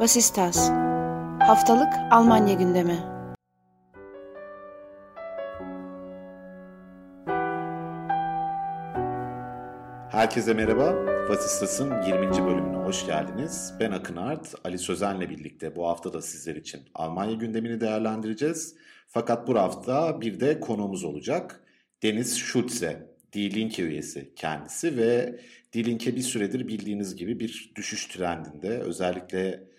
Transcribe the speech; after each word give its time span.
Vasistas 0.00 0.70
Haftalık 1.40 1.92
Almanya 2.10 2.54
gündemi 2.54 2.98
Herkese 10.10 10.54
merhaba. 10.54 10.94
Vasistas'ın 11.28 12.02
20. 12.02 12.46
bölümüne 12.46 12.76
hoş 12.76 13.06
geldiniz. 13.06 13.74
Ben 13.80 13.90
Akın 13.90 14.16
Art, 14.16 14.54
Ali 14.64 14.78
Sözen'le 14.78 15.20
birlikte 15.20 15.76
bu 15.76 15.88
hafta 15.88 16.12
da 16.12 16.22
sizler 16.22 16.56
için 16.56 16.80
Almanya 16.94 17.34
gündemini 17.34 17.80
değerlendireceğiz. 17.80 18.74
Fakat 19.08 19.48
bu 19.48 19.58
hafta 19.58 20.20
bir 20.20 20.40
de 20.40 20.60
konuğumuz 20.60 21.04
olacak. 21.04 21.60
Deniz 22.02 22.38
Schulze, 22.38 23.10
Die 23.32 23.54
Linke 23.54 23.82
üyesi 23.82 24.32
kendisi 24.36 24.96
ve 24.96 25.40
Die 25.72 25.84
Linke 25.84 26.16
bir 26.16 26.22
süredir 26.22 26.68
bildiğiniz 26.68 27.16
gibi 27.16 27.40
bir 27.40 27.72
düşüş 27.76 28.06
trendinde. 28.06 28.68
Özellikle 28.68 29.69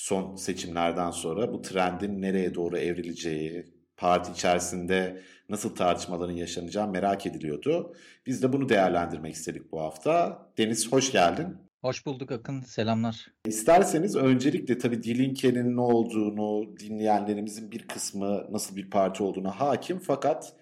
son 0.00 0.36
seçimlerden 0.36 1.10
sonra 1.10 1.52
bu 1.52 1.62
trendin 1.62 2.22
nereye 2.22 2.54
doğru 2.54 2.78
evrileceği, 2.78 3.66
parti 3.96 4.32
içerisinde 4.32 5.22
nasıl 5.48 5.74
tartışmaların 5.74 6.32
yaşanacağı 6.32 6.88
merak 6.88 7.26
ediliyordu. 7.26 7.94
Biz 8.26 8.42
de 8.42 8.52
bunu 8.52 8.68
değerlendirmek 8.68 9.34
istedik 9.34 9.72
bu 9.72 9.80
hafta. 9.80 10.42
Deniz 10.58 10.92
hoş 10.92 11.12
geldin. 11.12 11.56
Hoş 11.80 12.06
bulduk 12.06 12.32
Akın, 12.32 12.60
selamlar. 12.60 13.26
İsterseniz 13.46 14.16
öncelikle 14.16 14.78
tabii 14.78 15.02
Dilinke'nin 15.02 15.76
ne 15.76 15.80
olduğunu, 15.80 16.78
dinleyenlerimizin 16.78 17.70
bir 17.70 17.88
kısmı 17.88 18.46
nasıl 18.50 18.76
bir 18.76 18.90
parti 18.90 19.22
olduğuna 19.22 19.60
hakim 19.60 19.98
fakat 19.98 20.52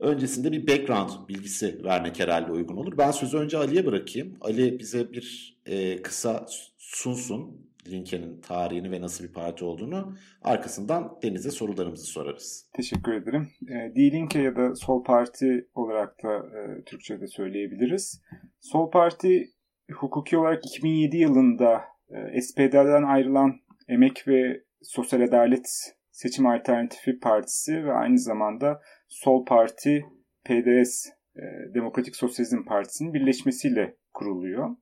öncesinde 0.00 0.52
bir 0.52 0.66
background 0.66 1.28
bilgisi 1.28 1.84
vermek 1.84 2.20
herhalde 2.20 2.52
uygun 2.52 2.76
olur. 2.76 2.98
Ben 2.98 3.10
sözü 3.10 3.36
önce 3.36 3.58
Ali'ye 3.58 3.86
bırakayım. 3.86 4.36
Ali 4.40 4.78
bize 4.78 5.12
bir 5.12 5.58
e, 5.66 6.02
kısa 6.02 6.46
sunsun 6.78 7.65
Linke'nin 7.90 8.40
tarihini 8.40 8.90
ve 8.90 9.00
nasıl 9.00 9.24
bir 9.24 9.32
parti 9.32 9.64
olduğunu. 9.64 10.16
Arkasından 10.42 11.18
Deniz'e 11.22 11.50
sorularımızı 11.50 12.06
sorarız. 12.06 12.70
Teşekkür 12.72 13.12
ederim. 13.12 13.48
E, 13.68 13.94
Die 13.94 14.12
Linke 14.12 14.38
ya 14.38 14.56
da 14.56 14.74
Sol 14.74 15.04
Parti 15.04 15.68
olarak 15.74 16.22
da 16.24 16.36
e, 16.36 16.84
Türkçe'de 16.84 17.26
söyleyebiliriz. 17.26 18.22
Sol 18.60 18.90
Parti 18.90 19.50
hukuki 19.92 20.38
olarak 20.38 20.66
2007 20.66 21.16
yılında 21.16 21.84
e, 22.08 22.40
SPD'den 22.40 23.02
ayrılan 23.02 23.54
Emek 23.88 24.28
ve 24.28 24.64
Sosyal 24.82 25.20
Adalet 25.20 25.96
Seçim 26.10 26.46
Alternatifi 26.46 27.18
Partisi 27.18 27.84
ve 27.84 27.92
aynı 27.92 28.18
zamanda 28.18 28.80
Sol 29.08 29.44
Parti, 29.44 30.04
PDS, 30.44 31.06
e, 31.36 31.74
Demokratik 31.74 32.16
Sosyalizm 32.16 32.64
Partisi'nin 32.64 33.14
birleşmesiyle 33.14 33.96
kuruluyor. 34.14 34.76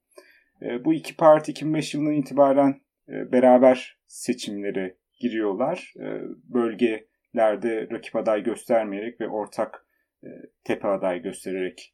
E, 0.62 0.84
bu 0.84 0.94
iki 0.94 1.16
parti 1.16 1.50
2005 1.50 1.94
yılından 1.94 2.14
itibaren 2.14 2.80
beraber 3.08 3.98
seçimlere 4.06 4.97
giriyorlar. 5.20 5.94
E, 6.00 6.06
bölgelerde 6.55 7.88
rakip 7.91 8.16
aday 8.16 8.42
göstermeyerek 8.42 9.20
ve 9.20 9.28
ortak 9.28 9.86
e, 10.24 10.28
tepe 10.64 10.88
aday 10.88 11.22
göstererek 11.22 11.91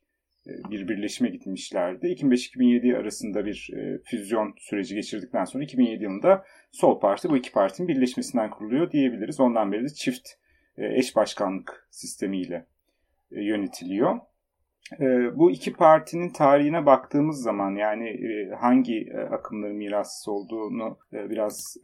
bir 0.47 0.89
birleşime 0.89 1.28
gitmişlerdi. 1.28 2.06
2005-2007 2.06 2.97
arasında 2.97 3.44
bir 3.44 3.70
füzyon 4.05 4.55
süreci 4.58 4.94
geçirdikten 4.94 5.44
sonra 5.44 5.64
2007 5.64 6.02
yılında 6.05 6.44
Sol 6.72 7.00
Parti 7.00 7.30
bu 7.30 7.36
iki 7.36 7.52
partinin 7.52 7.89
birleşmesinden 7.89 8.50
kuruluyor 8.50 8.91
diyebiliriz. 8.91 9.41
Ondan 9.41 9.72
beri 9.72 9.84
de 9.84 9.89
çift 9.89 10.28
eş 10.77 11.17
başkanlık 11.17 11.89
sistemiyle 11.91 12.67
yönetiliyor. 13.30 14.20
Bu 15.34 15.50
iki 15.50 15.73
partinin 15.73 16.31
tarihine 16.33 16.86
baktığımız 16.86 17.42
zaman 17.42 17.70
yani 17.77 18.17
hangi 18.61 19.07
akımların 19.30 19.77
mirasçısı 19.77 20.33
olduğunu 20.33 20.98
biraz 21.13 21.77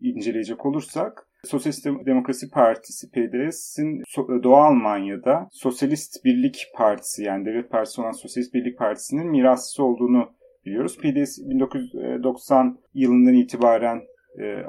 inceleyecek 0.00 0.66
olursak 0.66 1.28
Sosyalist 1.44 1.86
Demokrasi 1.86 2.50
Partisi 2.50 3.10
PDS'in 3.10 4.02
Doğu 4.42 4.56
Almanya'da 4.56 5.48
Sosyalist 5.52 6.24
Birlik 6.24 6.66
Partisi 6.74 7.24
yani 7.24 7.46
devlet 7.46 7.70
partisi 7.70 8.00
olan 8.00 8.12
Sosyalist 8.12 8.54
Birlik 8.54 8.78
Partisi'nin 8.78 9.26
mirasçısı 9.26 9.84
olduğunu 9.84 10.30
biliyoruz. 10.64 10.98
PDS 10.98 11.38
1990 11.38 12.78
yılından 12.94 13.34
itibaren 13.34 14.02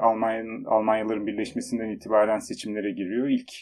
Almanya'nın 0.00 0.64
Almanyaların 0.64 1.26
birleşmesinden 1.26 1.88
itibaren 1.88 2.38
seçimlere 2.38 2.90
giriyor. 2.90 3.28
İlk 3.28 3.52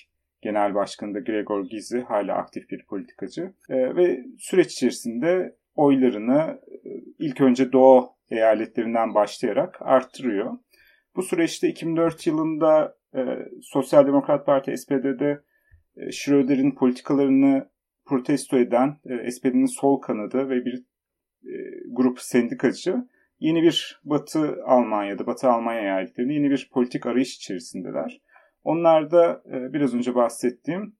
Genel 0.46 0.74
Başkanı 0.74 1.24
Gregor 1.24 1.64
Gysi 1.64 2.00
hala 2.00 2.34
aktif 2.34 2.70
bir 2.70 2.86
politikacı. 2.86 3.52
ve 3.70 4.24
süreç 4.38 4.72
içerisinde 4.72 5.56
oylarını 5.74 6.60
ilk 7.18 7.40
önce 7.40 7.72
Doğu 7.72 8.08
eyaletlerinden 8.30 9.14
başlayarak 9.14 9.76
arttırıyor. 9.80 10.58
Bu 11.16 11.22
süreçte 11.22 11.68
2004 11.68 12.26
yılında 12.26 12.96
e, 13.14 13.20
Sosyal 13.62 14.06
Demokrat 14.06 14.46
Parti 14.46 14.76
SPD'de 14.76 15.40
e, 15.96 16.12
Schröder'in 16.12 16.74
politikalarını 16.74 17.70
protesto 18.04 18.58
eden 18.58 18.96
e, 19.04 19.30
SPD'nin 19.30 19.80
sol 19.80 20.00
kanadı 20.00 20.48
ve 20.48 20.64
bir 20.64 20.84
e, 21.44 21.54
grup 21.90 22.20
sendikacı 22.20 22.96
yeni 23.38 23.62
bir 23.62 24.00
Batı 24.04 24.56
Almanya'da, 24.64 25.26
Batı 25.26 25.48
Almanya 25.48 25.80
eyaletlerinde 25.80 26.32
yeni 26.32 26.50
bir 26.50 26.70
politik 26.72 27.06
arayış 27.06 27.36
içerisindeler. 27.36 28.20
Onlar 28.66 29.10
da 29.10 29.42
e, 29.52 29.72
biraz 29.72 29.94
önce 29.94 30.14
bahsettiğim 30.14 30.96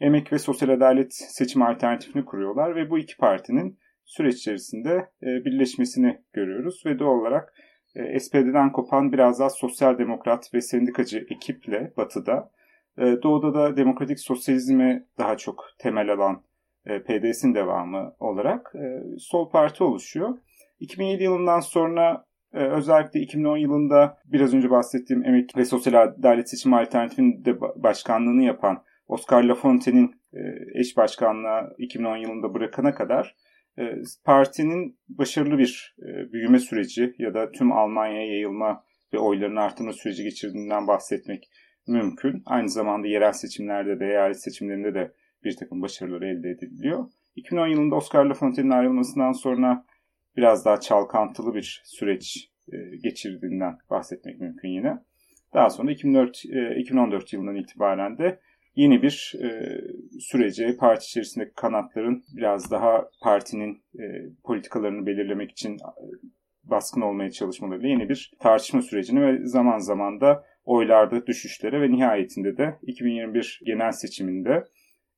Emek 0.00 0.32
ve 0.32 0.38
Sosyal 0.38 0.68
Adalet 0.68 1.14
seçim 1.14 1.62
alternatifini 1.62 2.24
kuruyorlar 2.24 2.76
ve 2.76 2.90
bu 2.90 2.98
iki 2.98 3.16
partinin 3.16 3.78
süreç 4.04 4.34
içerisinde 4.34 5.10
e, 5.22 5.26
birleşmesini 5.26 6.22
görüyoruz 6.32 6.82
ve 6.86 6.98
doğal 6.98 7.20
olarak 7.20 7.54
e, 7.94 8.20
SPD'den 8.20 8.72
kopan 8.72 9.12
biraz 9.12 9.40
daha 9.40 9.50
sosyal 9.50 9.98
demokrat 9.98 10.54
ve 10.54 10.60
sendikacı 10.60 11.26
ekiple 11.30 11.92
batıda, 11.96 12.50
doğuda 12.98 13.54
da 13.54 13.76
demokratik 13.76 14.20
sosyalizme 14.20 15.06
daha 15.18 15.36
çok 15.36 15.64
temel 15.78 16.12
alan 16.12 16.42
PDS'in 16.84 17.54
devamı 17.54 18.14
olarak 18.18 18.72
sol 19.18 19.50
parti 19.50 19.84
oluşuyor. 19.84 20.38
2007 20.80 21.22
yılından 21.22 21.60
sonra 21.60 22.24
e, 22.54 22.58
özellikle 22.58 23.20
2010 23.20 23.56
yılında 23.56 24.18
biraz 24.24 24.54
önce 24.54 24.70
bahsettiğim 24.70 25.24
Emek 25.24 25.56
ve 25.56 25.64
Sosyal 25.64 26.02
Adalet 26.02 26.50
Seçim 26.50 26.74
Alternatifinin 26.74 27.44
de 27.44 27.60
başkanlığını 27.60 28.42
yapan 28.42 28.82
Oscar 29.08 29.42
Lafontaine'in 29.42 30.14
e, 30.32 30.40
eş 30.80 30.96
başkanlığı 30.96 31.74
2010 31.78 32.16
yılında 32.16 32.54
bırakana 32.54 32.94
kadar 32.94 33.36
e, 33.78 33.82
partinin 34.24 34.98
başarılı 35.08 35.58
bir 35.58 35.96
e, 35.98 36.32
büyüme 36.32 36.58
süreci 36.58 37.14
ya 37.18 37.34
da 37.34 37.50
tüm 37.50 37.72
Almanya'ya 37.72 38.26
yayılma 38.26 38.84
ve 39.14 39.18
oyların 39.18 39.56
artırma 39.56 39.92
süreci 39.92 40.22
geçirdiğinden 40.22 40.86
bahsetmek 40.86 41.50
mümkün. 41.86 42.42
Aynı 42.46 42.68
zamanda 42.68 43.06
yerel 43.06 43.32
seçimlerde 43.32 44.00
de, 44.00 44.06
eyalet 44.06 44.42
seçimlerinde 44.42 44.94
de 44.94 45.12
bir 45.44 45.56
takım 45.56 45.82
başarılar 45.82 46.22
elde 46.22 46.50
ediliyor. 46.50 47.06
2010 47.36 47.66
yılında 47.66 47.94
Oscar 47.94 48.24
Lafontaine'in 48.24 48.78
ayrılmasından 48.78 49.32
sonra 49.32 49.84
biraz 50.36 50.64
daha 50.64 50.80
çalkantılı 50.80 51.54
bir 51.54 51.82
süreç 51.84 52.50
e, 52.72 52.76
geçirdiğinden 53.02 53.78
bahsetmek 53.90 54.40
mümkün 54.40 54.68
yine. 54.68 54.98
Daha 55.54 55.70
sonra 55.70 55.92
2004, 55.92 56.44
2014 56.76 57.32
yılından 57.32 57.56
itibaren 57.56 58.18
de 58.18 58.40
yeni 58.76 59.02
bir 59.02 59.34
e, 59.42 59.80
sürece 60.20 60.76
parti 60.76 61.04
içerisindeki 61.04 61.52
kanatların 61.54 62.24
biraz 62.36 62.70
daha 62.70 63.08
partinin 63.22 63.82
e, 63.94 64.04
politikalarını 64.44 65.06
belirlemek 65.06 65.50
için 65.50 65.72
e, 65.74 65.78
baskın 66.64 67.00
olmaya 67.00 67.30
çalışmalarıyla 67.30 67.88
yeni 67.88 68.08
bir 68.08 68.32
tartışma 68.40 68.82
sürecini 68.82 69.22
ve 69.22 69.46
zaman 69.46 69.78
zaman 69.78 70.20
da 70.20 70.44
oylarda 70.64 71.26
düşüşlere 71.26 71.80
ve 71.80 71.92
nihayetinde 71.92 72.56
de 72.56 72.78
2021 72.82 73.60
genel 73.64 73.92
seçiminde 73.92 74.64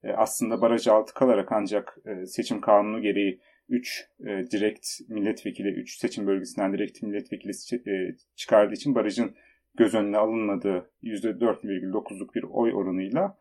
e, 0.03 0.13
aslında 0.13 0.61
baraj 0.61 0.89
altı 0.89 1.15
kalarak 1.15 1.53
ancak 1.53 1.99
e, 2.07 2.27
seçim 2.27 2.61
kanunu 2.61 3.03
gereği 3.03 3.41
3 3.69 4.09
e, 4.21 4.25
direkt 4.25 4.87
milletvekili, 5.09 5.69
3 5.69 5.99
seçim 5.99 6.27
bölgesinden 6.27 6.73
direkt 6.73 7.03
milletvekili 7.03 7.53
e, 7.87 8.17
çıkardığı 8.37 8.75
için 8.75 8.95
barajın 8.95 9.35
göz 9.75 9.95
önüne 9.95 10.17
alınmadığı 10.17 10.91
%4,9'luk 11.03 12.35
bir 12.35 12.43
oy 12.43 12.75
oranıyla 12.75 13.39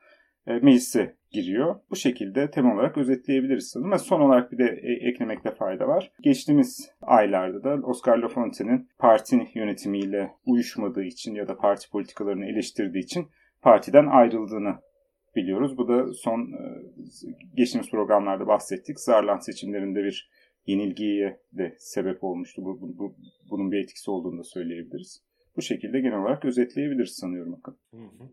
e, 0.48 0.54
meclise 0.54 1.16
giriyor. 1.32 1.76
Bu 1.90 1.96
şekilde 1.96 2.52
temel 2.52 2.74
olarak 2.74 2.98
özetleyebiliriz 2.98 3.70
sanırım. 3.70 4.00
Son 4.00 4.22
olarak 4.22 4.52
bir 4.52 4.58
de 4.58 4.80
e, 4.84 5.10
eklemekte 5.10 5.52
fayda 5.52 5.88
var. 5.88 6.12
Geçtiğimiz 6.22 6.92
aylarda 7.02 7.64
da 7.64 7.88
Oscar 7.88 8.18
Lafontaine'in 8.18 8.90
parti 9.00 9.48
yönetimiyle 9.54 10.32
uyuşmadığı 10.46 11.04
için 11.04 11.36
ya 11.36 11.48
da 11.48 11.58
parti 11.58 11.90
politikalarını 11.90 12.46
eleştirdiği 12.46 13.04
için 13.04 13.28
partiden 13.62 14.06
ayrıldığını 14.06 14.76
biliyoruz. 15.36 15.78
Bu 15.78 15.88
da 15.88 16.14
son 16.14 16.40
e, 16.40 16.84
geçtiğimiz 17.56 17.92
programlarda 17.92 18.48
bahsettik. 18.48 19.00
Zarland 19.00 19.42
seçimlerinde 19.42 20.04
bir 20.04 20.30
yenilgiye 20.66 21.40
de 21.54 21.76
sebep 21.80 22.24
olmuştu. 22.24 22.66
Bu, 22.66 22.98
bu, 22.98 23.16
bunun 23.50 23.72
bir 23.72 23.84
etkisi 23.84 24.12
olduğunu 24.12 24.40
da 24.40 24.44
söyleyebiliriz. 24.44 25.24
Bu 25.58 25.62
şekilde 25.62 26.00
genel 26.00 26.22
olarak 26.22 26.46
özetleyebiliriz 26.46 27.16
sanıyorum 27.16 27.54
Akın. 27.54 27.78
Hı 27.92 27.98
hı. 27.98 28.30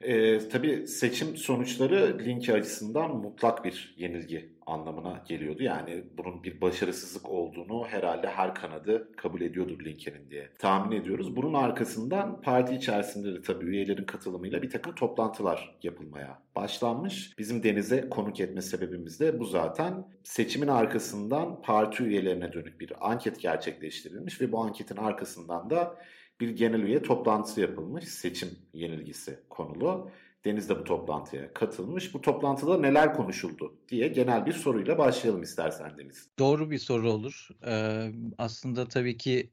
E, 0.00 0.38
tabii 0.48 0.86
seçim 0.86 1.36
sonuçları 1.36 2.18
Linke 2.24 2.52
açısından 2.52 3.16
mutlak 3.16 3.64
bir 3.64 3.94
yenilgi 3.98 4.60
anlamına 4.66 5.24
geliyordu. 5.28 5.62
Yani 5.62 6.04
bunun 6.18 6.42
bir 6.42 6.60
başarısızlık 6.60 7.28
olduğunu 7.28 7.86
herhalde 7.86 8.28
her 8.28 8.54
kanadı 8.54 9.12
kabul 9.16 9.40
ediyordur 9.40 9.84
Linke'nin 9.84 10.30
diye 10.30 10.50
tahmin 10.58 10.96
ediyoruz. 10.96 11.36
Bunun 11.36 11.54
arkasından 11.54 12.40
parti 12.40 12.74
içerisinde 12.74 13.34
de 13.34 13.42
tabii 13.42 13.64
üyelerin 13.64 14.04
katılımıyla 14.04 14.62
bir 14.62 14.70
takım 14.70 14.94
toplantılar 14.94 15.78
yapılmaya 15.82 16.42
başlanmış. 16.56 17.38
Bizim 17.38 17.62
Deniz'e 17.62 18.08
konuk 18.08 18.40
etme 18.40 18.62
sebebimiz 18.62 19.20
de 19.20 19.40
bu 19.40 19.44
zaten. 19.44 20.06
Seçimin 20.22 20.68
arkasından 20.68 21.62
parti 21.62 22.02
üyelerine 22.02 22.52
dönük 22.52 22.80
bir 22.80 23.10
anket 23.10 23.40
gerçekleştirilmiş 23.40 24.40
ve 24.40 24.52
bu 24.52 24.58
anketin 24.58 24.96
arkasından 24.96 25.70
da 25.70 25.96
bir 26.40 26.48
genel 26.48 26.82
üye 26.82 27.02
toplantısı 27.02 27.60
yapılmış. 27.60 28.04
Seçim 28.04 28.48
yenilgisi 28.74 29.38
konulu. 29.50 30.10
Deniz 30.44 30.68
de 30.68 30.78
bu 30.78 30.84
toplantıya 30.84 31.54
katılmış. 31.54 32.14
Bu 32.14 32.20
toplantıda 32.20 32.78
neler 32.78 33.14
konuşuldu 33.14 33.78
diye 33.88 34.08
genel 34.08 34.46
bir 34.46 34.52
soruyla 34.52 34.98
başlayalım 34.98 35.42
istersen 35.42 35.98
Deniz. 35.98 36.28
Doğru 36.38 36.70
bir 36.70 36.78
soru 36.78 37.10
olur. 37.10 37.48
Ee, 37.66 38.12
aslında 38.38 38.88
tabii 38.88 39.16
ki 39.16 39.50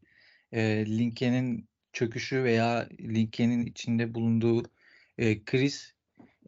e, 0.52 0.86
Linke'nin 0.86 1.70
çöküşü 1.94 2.44
veya 2.44 2.90
Linke'nin 3.02 3.66
içinde 3.66 4.16
bulunduğu 4.16 4.64
e, 5.18 5.44
kriz 5.44 5.94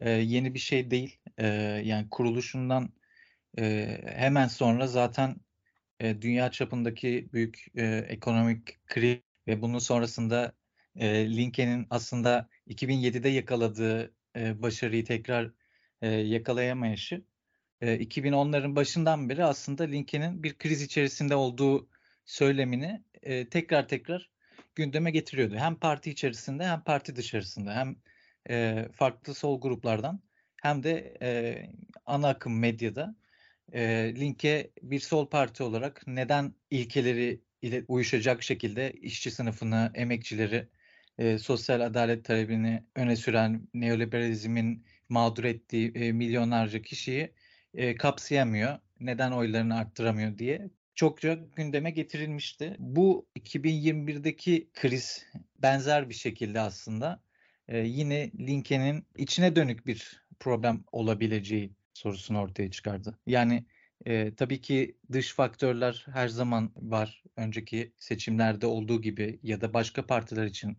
e, 0.01 0.09
yeni 0.09 0.53
bir 0.53 0.59
şey 0.59 0.91
değil. 0.91 1.17
E, 1.37 1.47
yani 1.85 2.07
kuruluşundan 2.11 2.89
e, 3.59 3.97
hemen 4.05 4.47
sonra 4.47 4.87
zaten 4.87 5.35
e, 5.99 6.21
dünya 6.21 6.51
çapındaki 6.51 7.29
büyük 7.33 7.65
e, 7.75 8.05
ekonomik 8.09 8.87
kriz 8.87 9.28
ve 9.47 9.61
bunun 9.61 9.79
sonrasında 9.79 10.53
e, 10.95 11.37
Linke'nin 11.37 11.87
aslında 11.89 12.49
2007'de 12.67 13.29
yakaladığı 13.29 14.13
e, 14.35 14.61
başarıyı 14.61 15.05
tekrar 15.05 15.51
e, 16.01 16.07
yakalayamayışı 16.09 17.23
e, 17.81 17.95
2010'ların 17.95 18.75
başından 18.75 19.29
beri 19.29 19.43
aslında 19.45 19.83
Linke'nin 19.83 20.43
bir 20.43 20.57
kriz 20.57 20.81
içerisinde 20.81 21.35
olduğu 21.35 21.89
söylemini 22.25 23.03
e, 23.23 23.49
tekrar 23.49 23.87
tekrar 23.87 24.29
gündeme 24.75 25.11
getiriyordu. 25.11 25.55
Hem 25.55 25.75
parti 25.75 26.11
içerisinde 26.11 26.67
hem 26.67 26.83
parti 26.83 27.15
dışarısında 27.15 27.75
hem 27.75 27.95
e, 28.49 28.87
farklı 28.93 29.33
sol 29.33 29.61
gruplardan 29.61 30.21
hem 30.61 30.83
de 30.83 31.17
e, 31.21 31.29
ana 32.05 32.27
akım 32.27 32.59
medyada 32.59 33.15
e, 33.73 34.13
Linke 34.15 34.71
bir 34.81 34.99
sol 34.99 35.29
parti 35.29 35.63
olarak 35.63 36.03
neden 36.07 36.53
ilkeleri 36.71 37.41
ile 37.61 37.83
uyuşacak 37.87 38.43
şekilde 38.43 38.91
işçi 38.91 39.31
sınıfını, 39.31 39.91
emekçileri, 39.95 40.67
e, 41.17 41.37
sosyal 41.37 41.81
adalet 41.81 42.25
talebini 42.25 42.83
öne 42.95 43.15
süren 43.15 43.67
neoliberalizmin 43.73 44.85
mağdur 45.09 45.43
ettiği 45.43 45.91
e, 45.95 46.11
milyonlarca 46.11 46.81
kişiyi 46.81 47.33
e, 47.73 47.95
kapsayamıyor. 47.95 48.79
Neden 48.99 49.31
oylarını 49.31 49.77
arttıramıyor 49.77 50.37
diye 50.37 50.69
çokça 50.95 51.39
gündeme 51.55 51.91
getirilmişti. 51.91 52.75
Bu 52.79 53.27
2021'deki 53.39 54.69
kriz 54.73 55.25
benzer 55.57 56.09
bir 56.09 56.13
şekilde 56.13 56.59
aslında 56.59 57.23
e, 57.67 57.77
yine 57.77 58.31
Lincoln'in 58.39 59.05
içine 59.17 59.55
dönük 59.55 59.87
bir 59.87 60.21
problem 60.39 60.83
olabileceği 60.91 61.73
sorusunu 61.93 62.39
ortaya 62.39 62.71
çıkardı. 62.71 63.19
Yani 63.27 63.65
e, 64.05 64.35
tabii 64.35 64.61
ki 64.61 64.97
dış 65.11 65.33
faktörler 65.33 66.05
her 66.13 66.27
zaman 66.27 66.71
var. 66.75 67.23
Önceki 67.35 67.93
seçimlerde 67.97 68.65
olduğu 68.65 69.01
gibi 69.01 69.39
ya 69.43 69.61
da 69.61 69.73
başka 69.73 70.05
partiler 70.05 70.45
için 70.45 70.77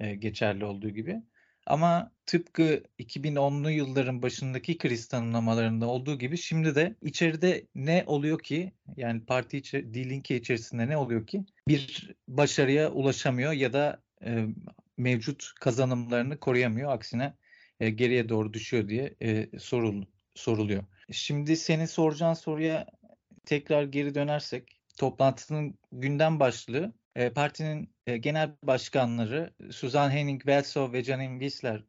e, 0.00 0.14
geçerli 0.14 0.64
olduğu 0.64 0.90
gibi. 0.90 1.22
Ama 1.66 2.12
tıpkı 2.26 2.82
2010'lu 2.98 3.70
yılların 3.70 4.22
başındaki 4.22 4.78
kriz 4.78 5.08
tanımlamalarında 5.08 5.86
olduğu 5.86 6.18
gibi 6.18 6.38
şimdi 6.38 6.74
de 6.74 6.94
içeride 7.02 7.66
ne 7.74 8.04
oluyor 8.06 8.38
ki 8.38 8.72
yani 8.96 9.24
parti 9.24 9.58
içi, 9.58 9.94
D-Link'e 9.94 10.36
içerisinde 10.36 10.88
ne 10.88 10.96
oluyor 10.96 11.26
ki 11.26 11.44
bir 11.68 12.10
başarıya 12.28 12.90
ulaşamıyor 12.90 13.52
ya 13.52 13.72
da 13.72 14.02
e, 14.24 14.46
mevcut 14.96 15.52
kazanımlarını 15.60 16.40
koruyamıyor. 16.40 16.92
Aksine 16.92 17.34
e, 17.80 17.90
geriye 17.90 18.28
doğru 18.28 18.52
düşüyor 18.52 18.88
diye 18.88 19.14
e, 19.22 19.58
sorul, 19.58 20.04
soruluyor. 20.34 20.84
Şimdi 21.12 21.56
senin 21.56 21.86
soracağın 21.86 22.34
soruya 22.34 22.86
tekrar 23.46 23.82
geri 23.82 24.14
dönersek 24.14 24.80
toplantının 24.96 25.78
gündem 25.92 26.40
başlığı 26.40 26.92
e, 27.16 27.30
partinin 27.30 27.94
e, 28.06 28.16
genel 28.16 28.50
başkanları 28.62 29.54
Suzan 29.70 30.10
Henning-Welsow 30.10 30.92
ve 30.92 31.04
Janine 31.04 31.40
Wissler 31.40 31.84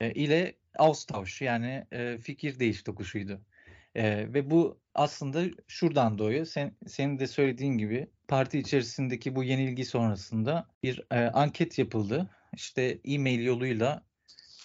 e, 0.00 0.12
ile 0.12 0.54
Austausch 0.78 1.42
yani 1.42 1.86
e, 1.92 2.18
fikir 2.18 2.58
değiş 2.60 2.82
tokuşuydu. 2.82 3.40
E, 3.94 4.34
ve 4.34 4.50
bu 4.50 4.80
aslında 4.94 5.42
şuradan 5.68 6.18
doğuyor. 6.18 6.44
Sen, 6.44 6.76
senin 6.86 7.18
de 7.18 7.26
söylediğin 7.26 7.78
gibi 7.78 8.06
parti 8.28 8.58
içerisindeki 8.58 9.36
bu 9.36 9.44
yenilgi 9.44 9.84
sonrasında 9.84 10.68
bir 10.82 11.04
e, 11.10 11.16
anket 11.18 11.78
yapıldı. 11.78 12.30
İşte 12.54 13.00
e-mail 13.04 13.44
yoluyla 13.44 14.09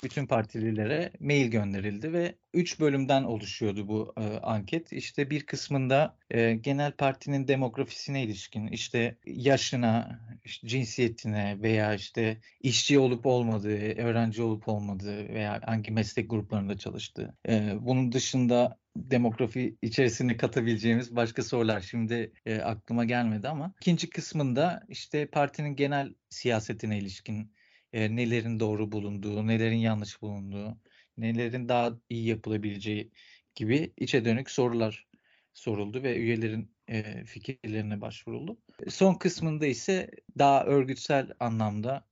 bütün 0.03 0.27
partililere 0.27 1.11
mail 1.19 1.51
gönderildi 1.51 2.13
ve 2.13 2.35
3 2.53 2.79
bölümden 2.79 3.23
oluşuyordu 3.23 3.87
bu 3.87 4.13
e, 4.17 4.21
anket. 4.39 4.93
İşte 4.93 5.29
bir 5.29 5.45
kısmında 5.45 6.17
e, 6.31 6.53
genel 6.53 6.91
partinin 6.91 7.47
demografisine 7.47 8.23
ilişkin, 8.23 8.67
işte 8.67 9.17
yaşına, 9.25 10.19
işte 10.43 10.67
cinsiyetine 10.67 11.57
veya 11.61 11.93
işte 11.93 12.37
işçi 12.61 12.99
olup 12.99 13.25
olmadığı, 13.25 13.77
öğrenci 13.77 14.41
olup 14.41 14.67
olmadığı 14.67 15.29
veya 15.29 15.61
hangi 15.65 15.91
meslek 15.91 16.29
gruplarında 16.29 16.77
çalıştığı. 16.77 17.35
E, 17.47 17.73
bunun 17.79 18.11
dışında 18.11 18.77
demografi 18.95 19.77
içerisine 19.81 20.37
katabileceğimiz 20.37 21.15
başka 21.15 21.43
sorular 21.43 21.81
şimdi 21.81 22.33
e, 22.45 22.59
aklıma 22.59 23.05
gelmedi 23.05 23.47
ama 23.47 23.73
ikinci 23.81 24.09
kısmında 24.09 24.83
işte 24.89 25.27
partinin 25.27 25.75
genel 25.75 26.13
siyasetine 26.29 26.97
ilişkin 26.97 27.54
e, 27.93 28.15
nelerin 28.15 28.59
doğru 28.59 28.91
bulunduğu, 28.91 29.47
nelerin 29.47 29.77
yanlış 29.77 30.21
bulunduğu, 30.21 30.77
nelerin 31.17 31.69
daha 31.69 31.99
iyi 32.09 32.27
yapılabileceği 32.27 33.11
gibi 33.55 33.93
içe 33.97 34.25
dönük 34.25 34.51
sorular 34.51 35.07
soruldu 35.53 36.03
ve 36.03 36.17
üyelerin 36.17 36.71
e, 36.87 37.25
fikirlerine 37.25 38.01
başvuruldu. 38.01 38.57
Son 38.89 39.13
kısmında 39.13 39.65
ise 39.65 40.11
daha 40.37 40.65
örgütsel 40.65 41.31
anlamda 41.39 42.05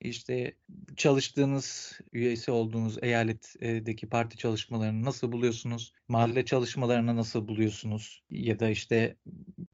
işte 0.00 0.56
çalıştığınız 0.96 2.00
üyesi 2.12 2.50
olduğunuz 2.50 2.98
eyaletteki 3.02 4.08
parti 4.08 4.36
çalışmalarını 4.36 5.04
nasıl 5.04 5.32
buluyorsunuz? 5.32 5.92
Mahalle 6.08 6.44
çalışmalarını 6.44 7.16
nasıl 7.16 7.48
buluyorsunuz? 7.48 8.22
Ya 8.30 8.58
da 8.58 8.68
işte 8.68 9.16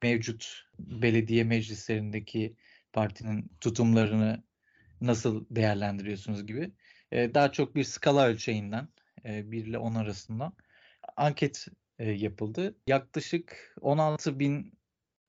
mevcut 0.03 0.65
belediye 0.79 1.45
meclislerindeki 1.45 2.57
partinin 2.93 3.50
tutumlarını 3.61 4.43
nasıl 5.07 5.47
değerlendiriyorsunuz 5.51 6.47
gibi. 6.47 6.73
E, 7.13 7.35
daha 7.35 7.53
çok 7.53 7.75
bir 7.75 7.85
skala 7.85 8.27
ölçeğinden 8.27 8.89
e, 9.25 9.51
1 9.53 9.67
ile 9.67 9.79
10 9.79 9.95
arasında 9.95 10.53
anket 11.17 11.67
e, 11.99 12.11
yapıldı. 12.11 12.77
Yaklaşık 12.87 13.75
16 13.81 14.39
bin 14.39 14.79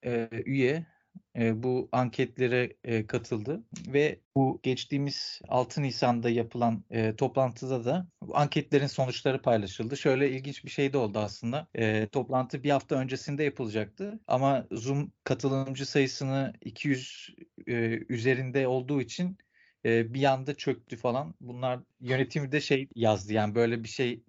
e, 0.06 0.30
üye 0.32 0.94
bu 1.36 1.90
anketlere 1.92 2.74
katıldı 3.08 3.64
ve 3.88 4.20
bu 4.36 4.60
geçtiğimiz 4.64 5.42
6 5.48 5.82
Nisan'da 5.82 6.30
yapılan 6.30 6.84
toplantıda 7.18 7.86
da 7.86 8.08
anketlerin 8.34 8.88
sonuçları 8.88 9.42
paylaşıldı. 9.42 9.98
Şöyle 9.98 10.32
ilginç 10.32 10.66
bir 10.66 10.70
şey 10.70 10.94
de 10.94 10.98
oldu 10.98 11.20
aslında. 11.20 11.68
Toplantı 12.12 12.64
bir 12.64 12.70
hafta 12.70 12.96
öncesinde 12.96 13.44
yapılacaktı 13.44 14.20
ama 14.28 14.68
Zoom 14.72 15.12
katılımcı 15.24 15.86
sayısını 15.86 16.54
200 16.62 17.36
e, 17.68 17.74
üzerinde 18.10 18.68
olduğu 18.68 19.02
için 19.02 19.38
e, 19.86 20.14
bir 20.14 20.24
anda 20.24 20.56
çöktü 20.56 20.98
falan. 20.98 21.36
Bunlar 21.42 21.80
yönetimi 22.02 22.52
de 22.52 22.62
şey 22.62 22.90
yazdı 22.96 23.34
yani 23.34 23.56
böyle 23.56 23.84
bir 23.84 23.90
şey 23.90 24.24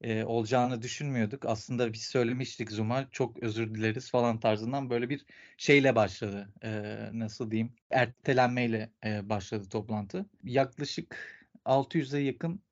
e, 0.00 0.24
olacağını 0.24 0.82
düşünmüyorduk. 0.82 1.44
Aslında 1.46 1.92
biz 1.92 2.02
söylemiştik 2.02 2.70
Zoom'a 2.72 3.10
çok 3.10 3.42
özür 3.42 3.74
dileriz 3.74 4.10
falan 4.10 4.40
tarzından 4.40 4.90
böyle 4.90 5.08
bir 5.10 5.26
şeyle 5.56 5.96
başladı. 5.96 6.52
E, 6.64 6.70
nasıl 7.12 7.50
diyeyim? 7.50 7.72
Ertelenmeyle 7.90 8.90
e, 9.04 9.28
başladı 9.28 9.68
toplantı. 9.68 10.26
Yaklaşık 10.44 11.16
600'e 11.64 12.20
yakın 12.20 12.62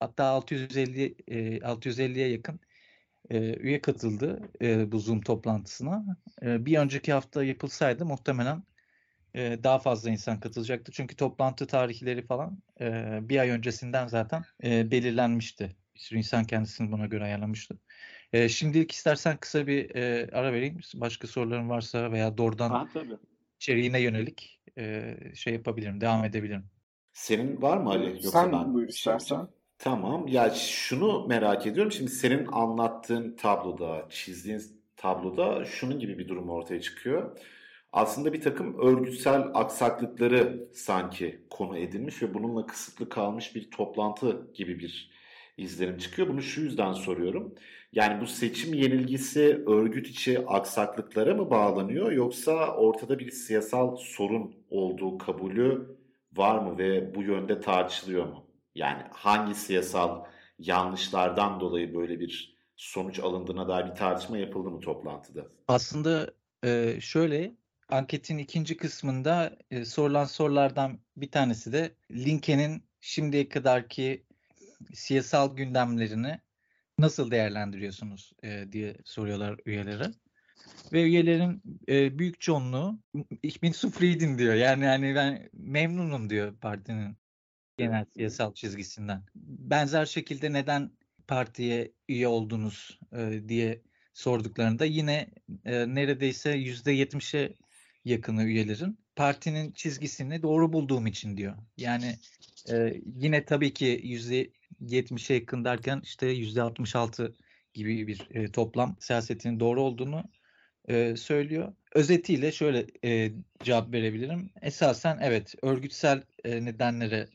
hatta 0.00 0.24
650 0.24 1.16
e, 1.28 1.58
650'ye 1.58 2.28
yakın 2.28 2.60
e, 3.30 3.54
üye 3.56 3.80
katıldı 3.80 4.50
e, 4.62 4.92
bu 4.92 4.98
Zoom 4.98 5.20
toplantısına. 5.20 6.18
E, 6.42 6.66
bir 6.66 6.78
önceki 6.78 7.12
hafta 7.12 7.44
yapılsaydı 7.44 8.06
muhtemelen 8.06 8.62
e, 9.34 9.58
daha 9.64 9.78
fazla 9.78 10.10
insan 10.10 10.40
katılacaktı. 10.40 10.92
Çünkü 10.92 11.16
toplantı 11.16 11.66
tarihleri 11.66 12.26
falan 12.26 12.58
e, 12.80 13.18
bir 13.28 13.38
ay 13.38 13.50
öncesinden 13.50 14.06
zaten 14.06 14.44
e, 14.64 14.90
belirlenmişti. 14.90 15.76
Bir 15.94 16.00
sürü 16.00 16.18
insan 16.18 16.44
kendisini 16.44 16.92
buna 16.92 17.06
göre 17.06 17.24
ayarlamıştı. 17.24 17.78
E, 18.32 18.48
şimdilik 18.48 18.92
istersen 18.92 19.36
kısa 19.36 19.66
bir 19.66 19.94
e, 19.94 20.30
ara 20.32 20.52
vereyim. 20.52 20.80
Başka 20.94 21.26
soruların 21.26 21.68
varsa 21.70 22.12
veya 22.12 22.38
doğrudan 22.38 22.70
ha, 22.70 22.88
tabii. 22.94 23.16
içeriğine 23.56 24.00
yönelik 24.00 24.60
e, 24.78 25.16
şey 25.34 25.52
yapabilirim, 25.52 26.00
devam 26.00 26.24
edebilirim. 26.24 26.64
Senin 27.12 27.62
var 27.62 27.76
mı 27.76 27.90
Ali? 27.90 28.10
Yoksa 28.10 28.30
Sen 28.30 28.52
ben... 28.52 28.74
buyur 28.74 28.88
istersen. 28.88 29.48
Tamam. 29.78 30.28
Ya 30.28 30.50
şunu 30.50 31.26
merak 31.26 31.66
ediyorum. 31.66 31.92
Şimdi 31.92 32.10
senin 32.10 32.46
anlattığın 32.46 33.36
tabloda, 33.36 34.06
çizdiğin 34.10 34.62
tabloda 34.96 35.64
şunun 35.64 35.98
gibi 35.98 36.18
bir 36.18 36.28
durum 36.28 36.50
ortaya 36.50 36.80
çıkıyor. 36.80 37.38
Aslında 37.92 38.32
bir 38.32 38.40
takım 38.40 38.78
örgütsel 38.78 39.50
aksaklıkları 39.54 40.68
sanki 40.74 41.46
konu 41.50 41.78
edilmiş 41.78 42.22
ve 42.22 42.34
bununla 42.34 42.66
kısıtlı 42.66 43.08
kalmış 43.08 43.54
bir 43.54 43.70
toplantı 43.70 44.46
gibi 44.54 44.78
bir 44.78 45.10
izlenim 45.56 45.98
çıkıyor. 45.98 46.28
Bunu 46.28 46.42
şu 46.42 46.60
yüzden 46.60 46.92
soruyorum. 46.92 47.54
Yani 47.92 48.20
bu 48.20 48.26
seçim 48.26 48.74
yenilgisi 48.74 49.62
örgüt 49.66 50.08
içi 50.08 50.46
aksaklıklara 50.46 51.34
mı 51.34 51.50
bağlanıyor 51.50 52.12
yoksa 52.12 52.74
ortada 52.76 53.18
bir 53.18 53.30
siyasal 53.30 53.96
sorun 53.96 54.54
olduğu 54.70 55.18
kabulü 55.18 55.96
var 56.32 56.58
mı 56.58 56.78
ve 56.78 57.14
bu 57.14 57.22
yönde 57.22 57.60
tartışılıyor 57.60 58.24
mu? 58.24 58.46
Yani 58.74 59.02
hangi 59.10 59.54
siyasal 59.54 60.24
yanlışlardan 60.58 61.60
dolayı 61.60 61.94
böyle 61.94 62.20
bir 62.20 62.56
sonuç 62.76 63.20
alındığına 63.20 63.68
dair 63.68 63.90
bir 63.90 63.94
tartışma 63.94 64.38
yapıldı 64.38 64.70
mı 64.70 64.80
toplantıda? 64.80 65.46
Aslında 65.68 66.30
e, 66.64 67.00
şöyle 67.00 67.52
anketin 67.92 68.38
ikinci 68.38 68.76
kısmında 68.76 69.58
e, 69.70 69.84
sorulan 69.84 70.24
sorulardan 70.24 71.00
bir 71.16 71.30
tanesi 71.30 71.72
de 71.72 71.94
Lincoln'in 72.10 72.84
şimdiye 73.00 73.48
kadarki 73.48 74.26
siyasal 74.94 75.56
gündemlerini 75.56 76.40
nasıl 76.98 77.30
değerlendiriyorsunuz 77.30 78.32
e, 78.42 78.72
diye 78.72 78.96
soruyorlar 79.04 79.60
üyelere. 79.66 80.04
Ve 80.92 81.02
üyelerin 81.02 81.62
e, 81.88 82.18
büyük 82.18 82.40
çoğunluğu 82.40 83.00
ich 83.42 83.62
bin 83.62 83.72
zufrieden 83.72 84.38
diyor. 84.38 84.54
Yani 84.54 84.84
yani 84.84 85.14
ben 85.14 85.50
memnunum 85.52 86.30
diyor 86.30 86.56
partinin 86.56 87.16
genel 87.76 88.04
siyasal 88.16 88.54
çizgisinden. 88.54 89.24
Benzer 89.34 90.06
şekilde 90.06 90.52
neden 90.52 90.90
partiye 91.26 91.92
üye 92.08 92.28
oldunuz 92.28 92.98
e, 93.12 93.48
diye 93.48 93.82
sorduklarında 94.12 94.84
yine 94.84 95.30
e, 95.64 95.94
neredeyse 95.94 96.50
yüzde 96.50 96.92
yetmişe 96.92 97.56
yakını 98.04 98.44
üyelerin 98.44 98.98
partinin 99.16 99.72
çizgisini 99.72 100.42
doğru 100.42 100.72
bulduğum 100.72 101.06
için 101.06 101.36
diyor. 101.36 101.54
Yani 101.76 102.16
e, 102.70 103.00
yine 103.16 103.44
tabii 103.44 103.74
ki 103.74 104.00
yüzde 104.04 104.50
yetmişe 104.80 105.34
yakın 105.34 105.64
derken 105.64 106.00
işte 106.04 106.26
yüzde 106.26 106.62
altmış 106.62 106.96
altı 106.96 107.34
gibi 107.74 108.06
bir 108.06 108.28
e, 108.30 108.52
toplam 108.52 108.96
siyasetinin 109.00 109.60
doğru 109.60 109.82
olduğunu 109.82 110.24
e, 110.88 111.16
söylüyor. 111.16 111.72
Özetiyle 111.94 112.52
şöyle 112.52 112.86
e, 113.04 113.32
cevap 113.62 113.92
verebilirim. 113.92 114.50
Esasen 114.62 115.18
evet 115.22 115.54
örgütsel 115.62 116.22
e, 116.44 116.64
nedenlere 116.64 117.28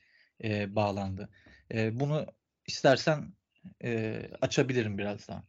e, 0.44 0.76
bağlandı. 0.76 1.30
E, 1.74 2.00
bunu 2.00 2.26
istersen 2.68 3.34
e, 3.84 4.22
açabilirim 4.42 4.98
biraz 4.98 5.28
daha. 5.28 5.44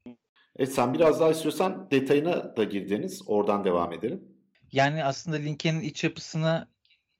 Evet 0.56 0.72
sen 0.72 0.94
biraz 0.94 1.20
daha 1.20 1.30
istiyorsan 1.30 1.90
detayına 1.90 2.56
da 2.56 2.64
girdiniz. 2.64 3.22
Oradan 3.26 3.64
devam 3.64 3.92
edelim. 3.92 4.37
Yani 4.72 5.04
aslında 5.04 5.36
Lincoln'in 5.36 5.80
iç 5.80 6.04
yapısına 6.04 6.68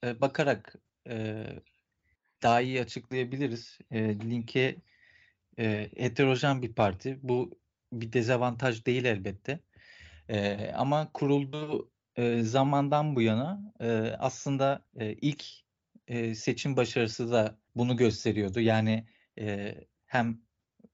e, 0.05 0.21
bakarak 0.21 0.75
e, 1.09 1.47
daha 2.43 2.61
iyi 2.61 2.81
açıklayabiliriz. 2.81 3.79
E, 3.91 4.21
Linke 4.21 4.77
e, 5.59 5.91
heterojen 5.97 6.63
bir 6.63 6.73
parti. 6.73 7.19
Bu 7.23 7.59
bir 7.93 8.13
dezavantaj 8.13 8.87
değil 8.87 9.05
elbette. 9.05 9.61
E, 10.29 10.71
ama 10.75 11.13
kurulduğu 11.13 11.91
e, 12.17 12.43
zamandan 12.43 13.17
bu 13.17 13.23
yana 13.23 13.73
e, 13.81 13.87
aslında 14.19 14.85
e, 14.97 15.13
ilk 15.13 15.45
e, 16.09 16.35
seçim 16.35 16.77
başarısı 16.77 17.33
da 17.33 17.59
bunu 17.77 17.97
gösteriyordu. 17.97 18.61
Yani 18.61 19.07
e, 19.39 19.75
hem 20.07 20.41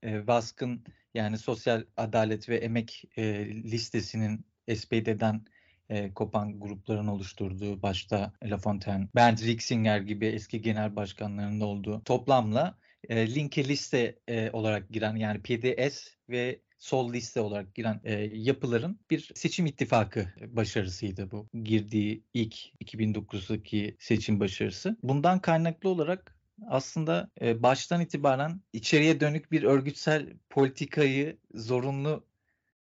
e, 0.03 0.27
Vask'ın 0.27 0.85
yani 1.15 1.39
sosyal 1.39 1.85
adalet 1.97 2.49
ve 2.49 2.57
emek 2.57 3.05
e, 3.17 3.47
listesinin 3.49 4.47
SPD'den 4.77 5.45
e, 5.89 6.15
kopan 6.15 6.61
grupların 6.61 7.07
oluşturduğu 7.07 7.83
başta 7.83 8.33
Lafontaine, 8.45 9.09
Bernd 9.15 9.39
Rixinger 9.39 10.01
gibi 10.01 10.27
eski 10.27 10.63
genel 10.63 10.97
başkanlarının 10.97 11.61
olduğu 11.61 12.03
toplamla 12.05 12.79
e, 13.09 13.35
linke 13.35 13.69
liste 13.69 14.19
e, 14.29 14.51
olarak 14.51 14.91
giren 14.91 15.17
yani 15.17 15.43
PDS 15.43 16.09
ve 16.29 16.61
sol 16.79 17.13
liste 17.13 17.41
olarak 17.41 17.75
giren 17.75 18.01
e, 18.05 18.13
yapıların 18.33 19.01
bir 19.11 19.31
seçim 19.35 19.67
ittifakı 19.67 20.27
başarısıydı 20.47 21.31
bu. 21.31 21.49
Girdiği 21.63 22.25
ilk 22.35 22.55
2009'daki 22.85 23.97
seçim 23.99 24.41
başarısı. 24.41 24.97
Bundan 25.03 25.39
kaynaklı 25.41 25.89
olarak 25.89 26.39
aslında 26.69 27.31
e, 27.41 27.63
baştan 27.63 28.01
itibaren 28.01 28.61
içeriye 28.73 29.21
dönük 29.21 29.53
bir 29.53 29.63
örgütsel 29.63 30.33
politikayı 30.51 31.39
zorunlu 31.55 32.27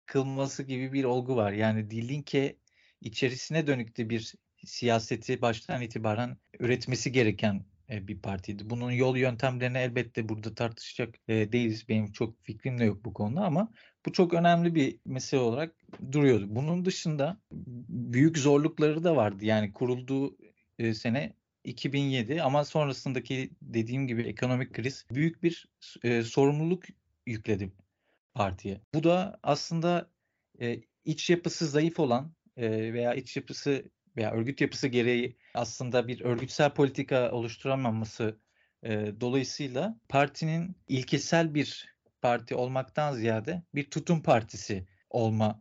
kılması 0.06 0.62
gibi 0.62 0.92
bir 0.92 1.04
olgu 1.04 1.36
var. 1.36 1.52
Yani 1.52 1.90
Dilinke 1.90 2.56
içerisine 3.02 3.66
dönüktü 3.66 4.10
bir 4.10 4.34
siyaseti 4.64 5.42
baştan 5.42 5.82
itibaren 5.82 6.36
üretmesi 6.58 7.12
gereken 7.12 7.64
e, 7.90 8.08
bir 8.08 8.18
partiydi. 8.18 8.70
Bunun 8.70 8.90
yol 8.90 9.16
yöntemlerini 9.16 9.78
elbette 9.78 10.28
burada 10.28 10.54
tartışacak 10.54 11.14
e, 11.28 11.52
değiliz. 11.52 11.88
Benim 11.88 12.12
çok 12.12 12.42
fikrim 12.42 12.78
de 12.78 12.84
yok 12.84 13.04
bu 13.04 13.12
konuda 13.12 13.40
ama 13.40 13.72
bu 14.06 14.12
çok 14.12 14.34
önemli 14.34 14.74
bir 14.74 14.98
mesele 15.04 15.40
olarak 15.40 15.74
duruyordu. 16.12 16.46
Bunun 16.48 16.84
dışında 16.84 17.40
büyük 17.88 18.38
zorlukları 18.38 19.04
da 19.04 19.16
vardı. 19.16 19.44
Yani 19.44 19.72
kurulduğu 19.72 20.36
e, 20.78 20.94
sene 20.94 21.32
2007 21.64 22.42
ama 22.42 22.64
sonrasındaki 22.64 23.50
dediğim 23.62 24.06
gibi 24.06 24.22
ekonomik 24.22 24.74
kriz 24.74 25.06
büyük 25.10 25.42
bir 25.42 25.68
sorumluluk 26.24 26.84
yükledi 27.26 27.72
partiye. 28.34 28.80
Bu 28.94 29.04
da 29.04 29.38
aslında 29.42 30.10
iç 31.04 31.30
yapısı 31.30 31.66
zayıf 31.66 32.00
olan 32.00 32.32
veya 32.56 33.14
iç 33.14 33.36
yapısı 33.36 33.84
veya 34.16 34.32
örgüt 34.32 34.60
yapısı 34.60 34.88
gereği 34.88 35.36
aslında 35.54 36.08
bir 36.08 36.20
örgütsel 36.20 36.70
politika 36.70 37.30
oluşturamaması 37.30 38.38
dolayısıyla 39.20 39.98
partinin 40.08 40.76
ilkesel 40.88 41.54
bir 41.54 41.96
parti 42.22 42.54
olmaktan 42.54 43.12
ziyade 43.12 43.62
bir 43.74 43.90
tutum 43.90 44.22
partisi 44.22 44.86
olma 45.10 45.60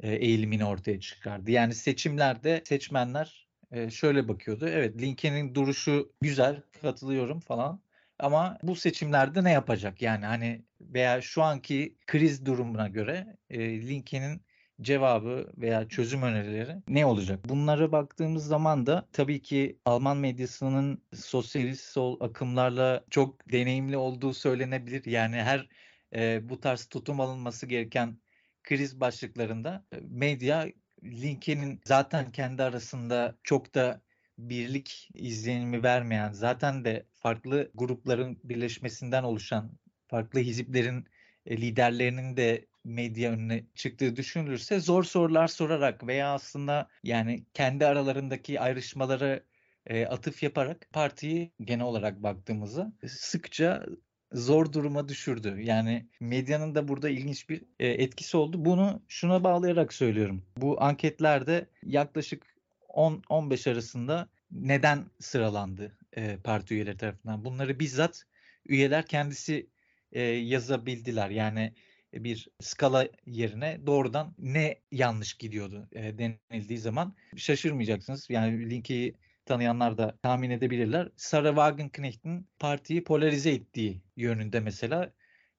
eğilimini 0.00 0.64
ortaya 0.64 1.00
çıkardı. 1.00 1.50
Yani 1.50 1.74
seçimlerde 1.74 2.62
seçmenler 2.64 3.48
şöyle 3.90 4.28
bakıyordu. 4.28 4.68
Evet 4.68 5.02
Lincoln'in 5.02 5.54
duruşu 5.54 6.12
güzel 6.20 6.62
katılıyorum 6.82 7.40
falan 7.40 7.82
ama 8.18 8.58
bu 8.62 8.76
seçimlerde 8.76 9.44
ne 9.44 9.52
yapacak? 9.52 10.02
Yani 10.02 10.24
hani 10.24 10.64
veya 10.80 11.20
şu 11.20 11.42
anki 11.42 11.96
kriz 12.06 12.46
durumuna 12.46 12.88
göre 12.88 13.36
e, 13.50 13.88
Lincoln'in 13.88 14.42
cevabı 14.80 15.52
veya 15.56 15.88
çözüm 15.88 16.22
önerileri 16.22 16.76
ne 16.88 17.06
olacak? 17.06 17.48
Bunlara 17.48 17.92
baktığımız 17.92 18.46
zaman 18.46 18.86
da 18.86 19.08
tabii 19.12 19.42
ki 19.42 19.78
Alman 19.84 20.16
medyasının 20.16 21.02
sosyalist 21.14 21.84
sol 21.84 22.20
akımlarla 22.20 23.04
çok 23.10 23.52
deneyimli 23.52 23.96
olduğu 23.96 24.34
söylenebilir. 24.34 25.04
Yani 25.04 25.36
her 25.36 25.68
e, 26.14 26.48
bu 26.48 26.60
tarz 26.60 26.86
tutum 26.86 27.20
alınması 27.20 27.66
gereken 27.66 28.18
kriz 28.62 29.00
başlıklarında 29.00 29.84
e, 29.92 29.96
medya 30.00 30.66
Lincoln'in 31.04 31.80
zaten 31.84 32.30
kendi 32.32 32.62
arasında 32.62 33.36
çok 33.42 33.74
da 33.74 34.02
birlik 34.38 35.08
izlenimi 35.14 35.82
vermeyen 35.82 36.32
zaten 36.32 36.84
de 36.84 37.06
farklı 37.12 37.70
grupların 37.74 38.40
birleşmesinden 38.44 39.22
oluşan 39.22 39.78
farklı 40.08 40.40
hiziplerin 40.40 41.06
e, 41.46 41.56
liderlerinin 41.56 42.36
de 42.36 42.66
medya 42.84 43.32
önüne 43.32 43.64
çıktığı 43.74 44.16
düşünülürse 44.16 44.80
zor 44.80 45.04
sorular 45.04 45.48
sorarak 45.48 46.06
veya 46.06 46.34
aslında 46.34 46.88
yani 47.02 47.44
kendi 47.54 47.86
aralarındaki 47.86 48.60
ayrışmaları 48.60 49.44
e, 49.86 50.06
atıf 50.06 50.42
yaparak 50.42 50.88
partiyi 50.92 51.52
genel 51.60 51.84
olarak 51.84 52.22
baktığımızda 52.22 52.92
sıkça 53.06 53.86
zor 54.32 54.72
duruma 54.72 55.08
düşürdü. 55.08 55.60
Yani 55.60 56.06
medyanın 56.20 56.74
da 56.74 56.88
burada 56.88 57.08
ilginç 57.08 57.48
bir 57.48 57.62
e, 57.78 57.88
etkisi 57.88 58.36
oldu. 58.36 58.64
Bunu 58.64 59.02
şuna 59.08 59.44
bağlayarak 59.44 59.92
söylüyorum. 59.92 60.42
Bu 60.56 60.82
anketlerde 60.82 61.66
yaklaşık 61.82 62.56
10-15 62.88 63.70
arasında 63.70 64.28
neden 64.50 65.04
sıralandı 65.20 65.98
e, 66.16 66.36
parti 66.36 66.74
üyeleri 66.74 66.96
tarafından? 66.96 67.44
Bunları 67.44 67.80
bizzat 67.80 68.24
üyeler 68.66 69.06
kendisi 69.06 69.66
e, 70.12 70.22
yazabildiler. 70.22 71.30
Yani 71.30 71.72
bir 72.14 72.48
skala 72.60 73.08
yerine 73.26 73.86
doğrudan 73.86 74.34
ne 74.38 74.80
yanlış 74.90 75.34
gidiyordu 75.34 75.88
e, 75.92 76.18
denildiği 76.18 76.78
zaman 76.78 77.16
şaşırmayacaksınız. 77.36 78.30
Yani 78.30 78.70
linki 78.70 79.14
tanıyanlar 79.46 79.98
da 79.98 80.18
tahmin 80.22 80.50
edebilirler. 80.50 81.08
Sarah 81.16 81.48
Wagenknecht'in 81.48 82.48
partiyi 82.58 83.04
polarize 83.04 83.50
ettiği 83.50 84.02
yönünde 84.16 84.60
mesela 84.60 85.12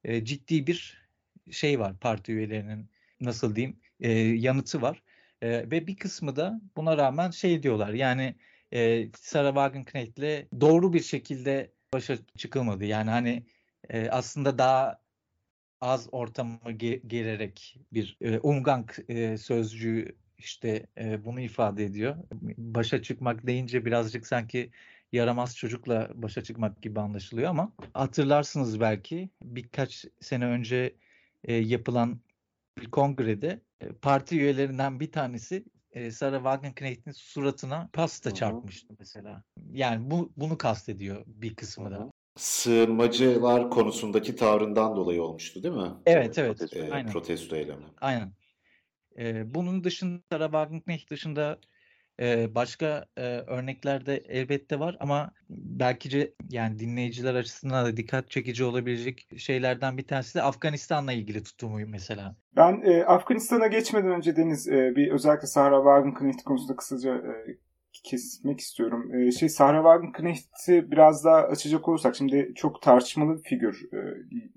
e, 0.03 0.25
ciddi 0.25 0.67
bir 0.67 1.07
şey 1.51 1.79
var 1.79 1.99
parti 1.99 2.31
üyelerinin 2.31 2.89
nasıl 3.21 3.55
diyeyim 3.55 3.79
e, 3.99 4.11
yanıtı 4.19 4.81
var. 4.81 5.03
E, 5.41 5.49
ve 5.49 5.87
bir 5.87 5.95
kısmı 5.95 6.35
da 6.35 6.61
buna 6.77 6.97
rağmen 6.97 7.31
şey 7.31 7.63
diyorlar 7.63 7.93
yani 7.93 8.35
e, 8.73 9.11
Sarah 9.17 9.49
Wagenknecht'le 9.49 10.51
doğru 10.61 10.93
bir 10.93 11.03
şekilde 11.03 11.73
başa 11.93 12.17
çıkılmadı. 12.37 12.85
Yani 12.85 13.09
hani 13.09 13.45
e, 13.89 14.09
aslında 14.09 14.57
daha 14.57 15.02
az 15.83 16.09
ortamı 16.11 16.57
ge- 16.65 17.07
gererek 17.07 17.79
bir 17.93 18.17
e, 18.21 18.39
umgang 18.39 18.89
e, 19.07 19.37
sözcüğü 19.37 20.15
işte 20.37 20.87
e, 20.97 21.25
bunu 21.25 21.39
ifade 21.39 21.85
ediyor. 21.85 22.15
Başa 22.57 23.01
çıkmak 23.01 23.47
deyince 23.47 23.85
birazcık 23.85 24.27
sanki 24.27 24.71
yaramaz 25.11 25.57
çocukla 25.57 26.09
başa 26.13 26.43
çıkmak 26.43 26.81
gibi 26.81 26.99
anlaşılıyor 26.99 27.49
ama 27.49 27.73
hatırlarsınız 27.93 28.79
belki 28.79 29.29
birkaç 29.43 30.05
sene 30.21 30.45
önce 30.45 30.95
e, 31.43 31.53
yapılan 31.53 32.19
bir 32.81 32.91
kongrede 32.91 33.61
e, 33.81 33.87
parti 33.87 34.39
üyelerinden 34.39 34.99
bir 34.99 35.11
tanesi 35.11 35.65
e, 35.91 36.11
Sarah 36.11 36.37
Wagenknecht'in 36.37 37.11
suratına 37.11 37.89
pasta 37.93 38.29
Hı 38.29 38.33
hı. 38.33 38.37
çarpmıştı 38.39 38.93
mesela. 38.99 39.43
Yani 39.71 40.11
bu 40.11 40.31
bunu 40.37 40.57
kastediyor 40.57 41.23
bir 41.27 41.55
kısmı 41.55 41.91
da. 41.91 42.09
Sığınmacılar 42.35 43.69
konusundaki 43.69 44.35
tavrından 44.35 44.95
dolayı 44.95 45.23
olmuştu 45.23 45.63
değil 45.63 45.75
mi? 45.75 45.91
Evet 46.05 46.37
evet 46.37 46.73
Ee, 46.75 46.91
aynen. 46.91 47.11
protesto 47.11 47.55
eylemi. 47.55 47.85
Aynen. 48.01 48.33
Ee, 49.19 49.53
bunun 49.55 49.83
dışında 49.83 50.21
Sarah 50.31 50.45
Wagenknecht 50.45 51.11
dışında 51.11 51.59
e, 52.19 52.55
başka 52.55 53.05
e, 53.17 53.21
örnekler 53.21 54.05
de 54.05 54.17
elbette 54.17 54.79
var 54.79 54.97
ama 54.99 55.31
belki 55.49 56.11
de 56.11 56.33
yani 56.49 56.79
dinleyiciler 56.79 57.35
açısından 57.35 57.85
da 57.85 57.97
dikkat 57.97 58.29
çekici 58.29 58.63
olabilecek 58.63 59.27
şeylerden 59.37 59.97
bir 59.97 60.07
tanesi 60.07 60.35
de 60.35 60.41
Afganistan'la 60.41 61.13
ilgili 61.13 61.43
tutumu 61.43 61.79
mesela. 61.87 62.35
Ben 62.55 62.81
e, 62.81 63.03
Afganistan'a 63.05 63.67
geçmeden 63.67 64.11
önce 64.11 64.35
Deniz 64.35 64.67
e, 64.67 64.93
bir 64.95 65.11
özellikle 65.11 65.47
Sahra 65.47 65.77
Wagenknecht 65.77 66.43
konusunda 66.43 66.75
kısaca 66.75 67.15
e, 67.15 67.57
kesmek 68.03 68.59
istiyorum. 68.59 69.15
E, 69.15 69.31
şey 69.31 69.49
Sahra 69.49 69.77
Wagenknecht'i 69.77 70.91
biraz 70.91 71.25
daha 71.25 71.37
açacak 71.37 71.89
olursak 71.89 72.15
şimdi 72.15 72.51
çok 72.55 72.81
tartışmalı 72.81 73.37
bir 73.37 73.43
figür 73.43 73.89
e, 73.93 73.97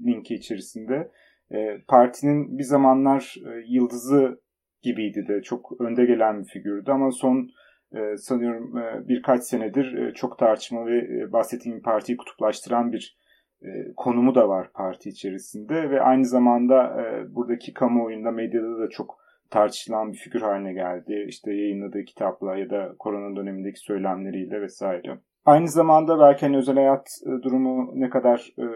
linki 0.06 0.34
içerisinde. 0.34 1.10
E, 1.50 1.78
partinin 1.88 2.58
bir 2.58 2.64
zamanlar 2.64 3.34
e, 3.46 3.64
yıldızı 3.66 4.40
gibiydi 4.82 5.28
de 5.28 5.42
çok 5.42 5.80
önde 5.80 6.04
gelen 6.04 6.40
bir 6.40 6.48
figürdü 6.48 6.90
ama 6.90 7.10
son 7.10 7.50
e, 7.94 8.16
sanıyorum 8.16 8.78
e, 8.78 9.08
birkaç 9.08 9.44
senedir 9.44 9.92
e, 9.92 10.14
çok 10.14 10.38
tartışmalı 10.38 10.86
ve 10.86 10.98
e, 10.98 11.32
bahsettiğim 11.32 11.82
partiyi 11.82 12.16
kutuplaştıran 12.16 12.92
bir 12.92 13.18
e, 13.62 13.68
konumu 13.96 14.34
da 14.34 14.48
var 14.48 14.72
parti 14.72 15.08
içerisinde 15.08 15.90
ve 15.90 16.00
aynı 16.00 16.24
zamanda 16.24 17.02
e, 17.02 17.34
buradaki 17.34 17.74
kamuoyunda 17.74 18.30
medyada 18.30 18.78
da 18.78 18.88
çok 18.88 19.25
tartışılan 19.50 20.12
bir 20.12 20.18
figür 20.18 20.40
haline 20.40 20.72
geldi. 20.72 21.24
İşte 21.28 21.52
yayınladığı 21.52 22.04
kitapla 22.04 22.56
ya 22.56 22.70
da 22.70 22.94
korona 22.98 23.36
dönemindeki 23.36 23.80
söylemleriyle 23.80 24.60
vesaire. 24.60 25.18
Aynı 25.44 25.68
zamanda 25.68 26.20
belki 26.20 26.46
hani 26.46 26.56
özel 26.56 26.74
hayat 26.74 27.08
e, 27.26 27.42
durumu 27.42 27.92
ne 27.94 28.10
kadar 28.10 28.52
e, 28.58 28.66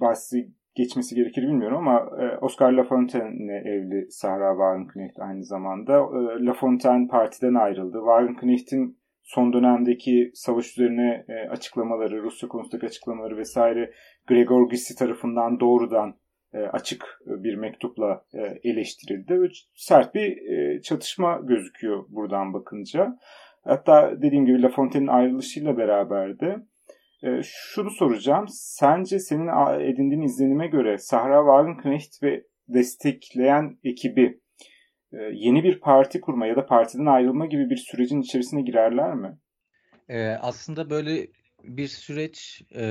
bahsi 0.00 0.48
geçmesi 0.74 1.14
gerekir 1.14 1.42
bilmiyorum 1.42 1.78
ama 1.78 2.10
e, 2.22 2.38
Oscar 2.38 2.72
Lafontaine'le 2.72 3.62
evli 3.64 4.10
Sahra 4.10 4.52
Wagenknecht 4.52 5.20
aynı 5.20 5.44
zamanda. 5.44 5.92
E, 5.92 6.44
Lafontaine 6.46 7.08
partiden 7.08 7.54
ayrıldı. 7.54 7.98
Wagenknecht'in 7.98 8.98
son 9.22 9.52
dönemdeki 9.52 10.30
savaş 10.34 10.72
üzerine 10.72 11.24
e, 11.28 11.48
açıklamaları, 11.48 12.22
Rusya 12.22 12.48
konusundaki 12.48 12.86
açıklamaları 12.86 13.36
vesaire 13.36 13.90
Gregor 14.26 14.70
Gysi 14.70 14.96
tarafından 14.98 15.60
doğrudan 15.60 16.14
açık 16.58 17.20
bir 17.26 17.54
mektupla 17.54 18.24
e, 18.34 18.70
eleştirildi. 18.70 19.48
Sert 19.74 20.14
bir 20.14 20.50
e, 20.50 20.82
çatışma 20.82 21.40
gözüküyor 21.42 22.04
buradan 22.08 22.52
bakınca. 22.52 23.18
Hatta 23.64 24.22
dediğim 24.22 24.46
gibi 24.46 24.62
Lafontaine'in 24.62 25.10
ayrılışıyla 25.10 25.76
beraber 25.76 26.40
de 26.40 26.56
e, 27.22 27.40
şunu 27.42 27.90
soracağım. 27.90 28.46
Sence 28.48 29.18
senin 29.18 29.48
edindiğin 29.80 30.22
izlenime 30.22 30.66
göre 30.66 30.98
Sahra 30.98 31.38
Wagenknecht 31.38 32.22
ve 32.22 32.44
destekleyen 32.68 33.78
ekibi 33.84 34.40
e, 35.12 35.16
yeni 35.32 35.64
bir 35.64 35.80
parti 35.80 36.20
kurma 36.20 36.46
ya 36.46 36.56
da 36.56 36.66
partiden 36.66 37.06
ayrılma 37.06 37.46
gibi 37.46 37.70
bir 37.70 37.76
sürecin 37.76 38.20
içerisine 38.20 38.62
girerler 38.62 39.14
mi? 39.14 39.38
Ee, 40.08 40.28
aslında 40.28 40.90
böyle 40.90 41.26
bir 41.62 41.88
süreç 41.88 42.62
e, 42.74 42.82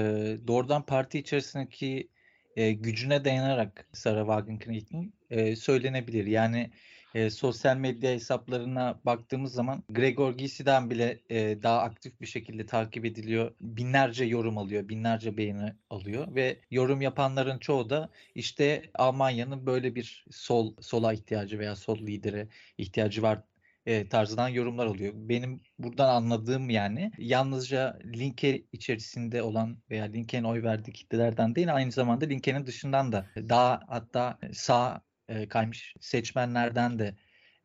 doğrudan 0.48 0.86
parti 0.86 1.20
içerisindeki 1.20 2.10
e, 2.56 2.72
gücüne 2.72 3.26
dayanarak 3.26 3.88
Sarah 3.94 4.26
Wagenknecht'in 4.26 5.14
e, 5.30 5.56
söylenebilir. 5.56 6.26
Yani 6.26 6.72
e, 7.16 7.30
sosyal 7.30 7.78
medya 7.78 8.12
hesaplarına 8.12 9.00
baktığımız 9.06 9.54
zaman 9.54 9.84
Gregor 9.90 10.34
Gysi'den 10.38 10.90
bile 10.90 11.20
e, 11.30 11.64
daha 11.64 11.82
aktif 11.82 12.22
bir 12.22 12.26
şekilde 12.26 12.66
takip 12.66 13.06
ediliyor. 13.06 13.52
Binlerce 13.62 14.26
yorum 14.26 14.58
alıyor, 14.58 14.90
binlerce 14.90 15.38
beğeni 15.38 15.74
alıyor 15.90 16.36
ve 16.36 16.60
yorum 16.72 17.02
yapanların 17.02 17.60
çoğu 17.60 17.90
da 17.90 18.10
işte 18.36 18.84
Almanya'nın 18.94 19.66
böyle 19.66 19.96
bir 19.96 20.26
sol 20.32 20.76
sola 20.82 21.14
ihtiyacı 21.14 21.60
veya 21.60 21.76
sol 21.76 22.00
lidere 22.00 22.48
ihtiyacı 22.78 23.22
var 23.22 23.44
e, 23.86 24.10
tarzından 24.10 24.50
yorumlar 24.50 24.86
oluyor. 24.86 25.14
Benim 25.16 25.62
buradan 25.80 26.10
anladığım 26.16 26.70
yani 26.70 27.12
yalnızca 27.18 28.00
linke 28.06 28.64
içerisinde 28.72 29.42
olan 29.42 29.78
veya 29.90 30.06
linke'nin 30.06 30.44
oy 30.44 30.64
verdiği 30.64 30.92
kitlelerden 30.92 31.56
değil 31.56 31.76
aynı 31.76 31.92
zamanda 31.92 32.26
linke'nin 32.26 32.66
dışından 32.66 33.12
da 33.12 33.26
daha 33.36 33.80
hatta 33.88 34.40
sağ 34.54 35.02
e, 35.30 35.48
kaymış 35.48 35.96
seçmenlerden 36.00 37.00
de 37.00 37.16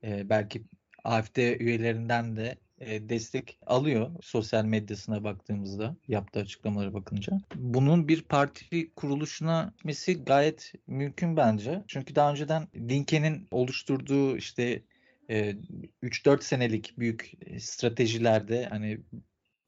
e, 0.04 0.28
belki 0.28 0.64
AfD 1.04 1.36
üyelerinden 1.60 2.36
de 2.36 2.56
destek 2.80 3.58
alıyor 3.66 4.10
sosyal 4.22 4.64
medyasına 4.64 5.24
baktığımızda 5.24 5.96
yaptığı 6.08 6.40
açıklamalara 6.40 6.94
bakınca. 6.94 7.32
Bunun 7.54 8.08
bir 8.08 8.22
parti 8.22 8.94
kuruluşuna 8.94 9.72
gitmesi 9.76 10.24
gayet 10.24 10.72
mümkün 10.86 11.36
bence. 11.36 11.84
Çünkü 11.88 12.14
daha 12.14 12.30
önceden 12.30 12.68
Linke'nin 12.76 13.48
oluşturduğu 13.50 14.36
işte 14.36 14.82
3-4 15.30 16.42
senelik 16.42 16.98
büyük 16.98 17.32
stratejilerde 17.58 18.64
hani 18.64 19.00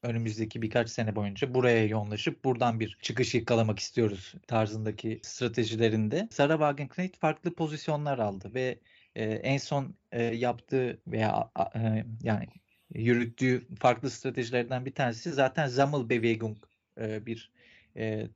önümüzdeki 0.03 0.63
birkaç 0.63 0.91
sene 0.91 1.17
boyunca 1.17 1.55
buraya 1.55 1.87
yoğunlaşıp 1.87 2.45
buradan 2.45 2.81
bir 2.81 2.99
çıkış 3.03 3.35
yakalamak 3.35 3.79
istiyoruz 3.79 4.35
tarzındaki 4.47 5.21
stratejilerinde 5.23 6.29
Sarah 6.31 6.55
Wagenknecht 6.55 7.19
farklı 7.19 7.55
pozisyonlar 7.55 8.19
aldı 8.19 8.55
ve 8.55 8.79
e, 9.15 9.25
en 9.25 9.59
son 9.59 9.95
e, 10.13 10.23
yaptığı 10.23 11.01
veya 11.07 11.51
e, 11.75 12.05
yani 12.23 12.47
yürüttüğü 12.95 13.67
farklı 13.81 14.11
stratejilerden 14.11 14.85
bir 14.87 14.95
tanesi 14.95 15.33
zaten 15.33 15.69
Sammelbewegung 15.69 16.59
e, 17.01 17.27
bir 17.27 17.53
e, 17.97 18.29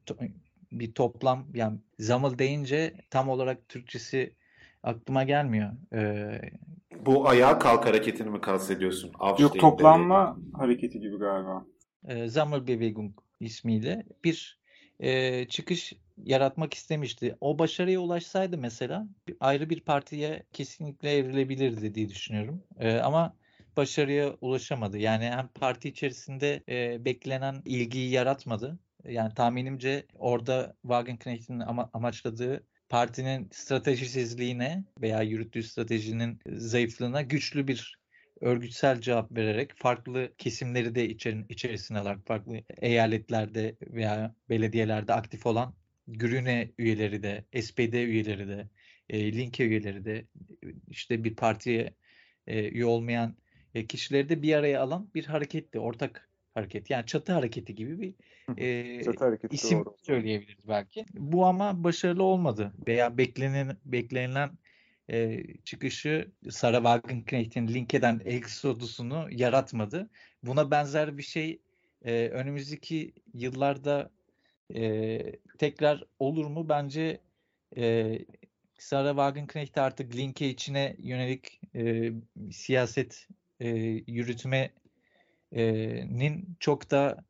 bir 0.72 0.92
toplam 0.92 1.48
yani 1.54 1.78
Zammel 1.98 2.38
deyince 2.38 2.94
tam 3.10 3.28
olarak 3.28 3.68
Türkçesi 3.68 4.32
aklıma 4.82 5.24
gelmiyor. 5.24 5.72
E, 5.94 6.40
Bu 7.00 7.28
ayağa 7.28 7.59
kalk 7.59 7.87
hareketini 7.87 8.30
mi 8.30 8.40
kastediyorsun? 8.40 9.09
Yok 9.09 9.20
Aufstehen 9.20 9.61
toplanma 9.61 10.40
hareketi 10.52 11.00
gibi 11.00 11.18
galiba. 11.18 11.66
e, 12.09 12.28
Sammelbewegung 12.28 13.12
ismiyle 13.40 14.06
bir 14.24 14.61
e, 15.00 15.48
çıkış 15.48 15.92
yaratmak 16.16 16.74
istemişti. 16.74 17.37
O 17.40 17.59
başarıya 17.59 18.00
ulaşsaydı 18.00 18.59
mesela 18.59 19.09
ayrı 19.40 19.70
bir 19.70 19.80
partiye 19.80 20.42
kesinlikle 20.52 21.11
evrilebilirdi 21.12 21.94
diye 21.94 22.09
düşünüyorum. 22.09 22.62
E, 22.78 22.96
ama 22.98 23.37
başarıya 23.76 24.35
ulaşamadı. 24.40 24.98
Yani 24.98 25.24
hem 25.24 25.48
parti 25.48 25.88
içerisinde 25.88 26.62
e, 26.68 27.04
beklenen 27.04 27.62
ilgiyi 27.64 28.11
yaratmadı. 28.11 28.78
Yani 29.04 29.35
tahminimce 29.35 30.06
orada 30.14 30.76
Wagenknecht'in 30.82 31.61
ama, 31.61 31.90
amaçladığı 31.92 32.66
partinin 32.88 33.49
stratejisizliğine 33.53 34.85
veya 35.01 35.22
yürüttüğü 35.22 35.62
stratejinin 35.62 36.38
zayıflığına 36.46 37.22
güçlü 37.22 37.68
bir 37.68 37.99
örgütsel 38.40 39.01
cevap 39.01 39.33
vererek 39.37 39.72
farklı 39.77 40.33
kesimleri 40.38 40.94
de 40.94 41.09
içerin, 41.09 41.46
içerisine 41.49 41.99
alarak 41.99 42.27
farklı 42.27 42.61
eyaletlerde 42.83 43.77
veya 43.81 44.35
belediyelerde 44.49 45.12
aktif 45.12 45.46
olan 45.46 45.75
Grüne 46.09 46.70
üyeleri 46.79 47.22
de, 47.22 47.44
SPD 47.62 47.94
üyeleri 47.94 48.49
de, 48.49 48.68
e, 49.09 49.33
Linke 49.33 49.64
üyeleri 49.64 50.05
de 50.05 50.27
işte 50.88 51.25
bir 51.25 51.37
partiye 51.37 51.94
e, 52.46 52.68
üye 52.68 52.85
olmayan 52.85 53.37
e, 53.75 53.87
kişileri 53.87 54.29
de 54.29 54.42
bir 54.42 54.55
araya 54.55 54.83
alan 54.83 55.11
bir 55.14 55.25
hareketti, 55.25 55.79
ortak 55.79 56.31
hareket. 56.56 56.90
Yani 56.90 57.06
çatı 57.06 57.32
hareketi 57.32 57.74
gibi 57.74 58.00
bir 58.00 58.14
e, 58.56 59.04
Çatı 59.04 59.24
hareketi 59.24 59.54
isim 59.54 59.84
doğru. 59.84 59.96
söyleyebiliriz 60.02 60.68
belki. 60.68 61.04
Bu 61.14 61.46
ama 61.46 61.84
başarılı 61.84 62.22
olmadı 62.22 62.72
veya 62.86 63.18
beklenen 63.18 63.76
beklenilen 63.84 64.50
e, 65.10 65.42
çıkışı 65.64 66.32
Sarah 66.50 66.76
Wagenknecht'in 66.76 67.68
Linke'den 67.68 68.20
Exodus'unu 68.24 69.28
yaratmadı. 69.30 70.10
Buna 70.42 70.70
benzer 70.70 71.18
bir 71.18 71.22
şey 71.22 71.60
e, 72.04 72.28
önümüzdeki 72.28 73.12
yıllarda 73.34 74.10
e, 74.74 75.20
tekrar 75.58 76.04
olur 76.18 76.46
mu? 76.46 76.68
Bence 76.68 77.20
e, 77.76 78.18
Sarah 78.78 79.10
Wagenknecht 79.10 79.78
artık 79.78 80.16
Linke 80.16 80.48
içine 80.48 80.96
yönelik 80.98 81.60
e, 81.74 82.12
siyaset 82.50 83.28
e, 83.60 83.68
yürütmenin 85.52 86.56
çok 86.61 86.90
da 86.90 87.24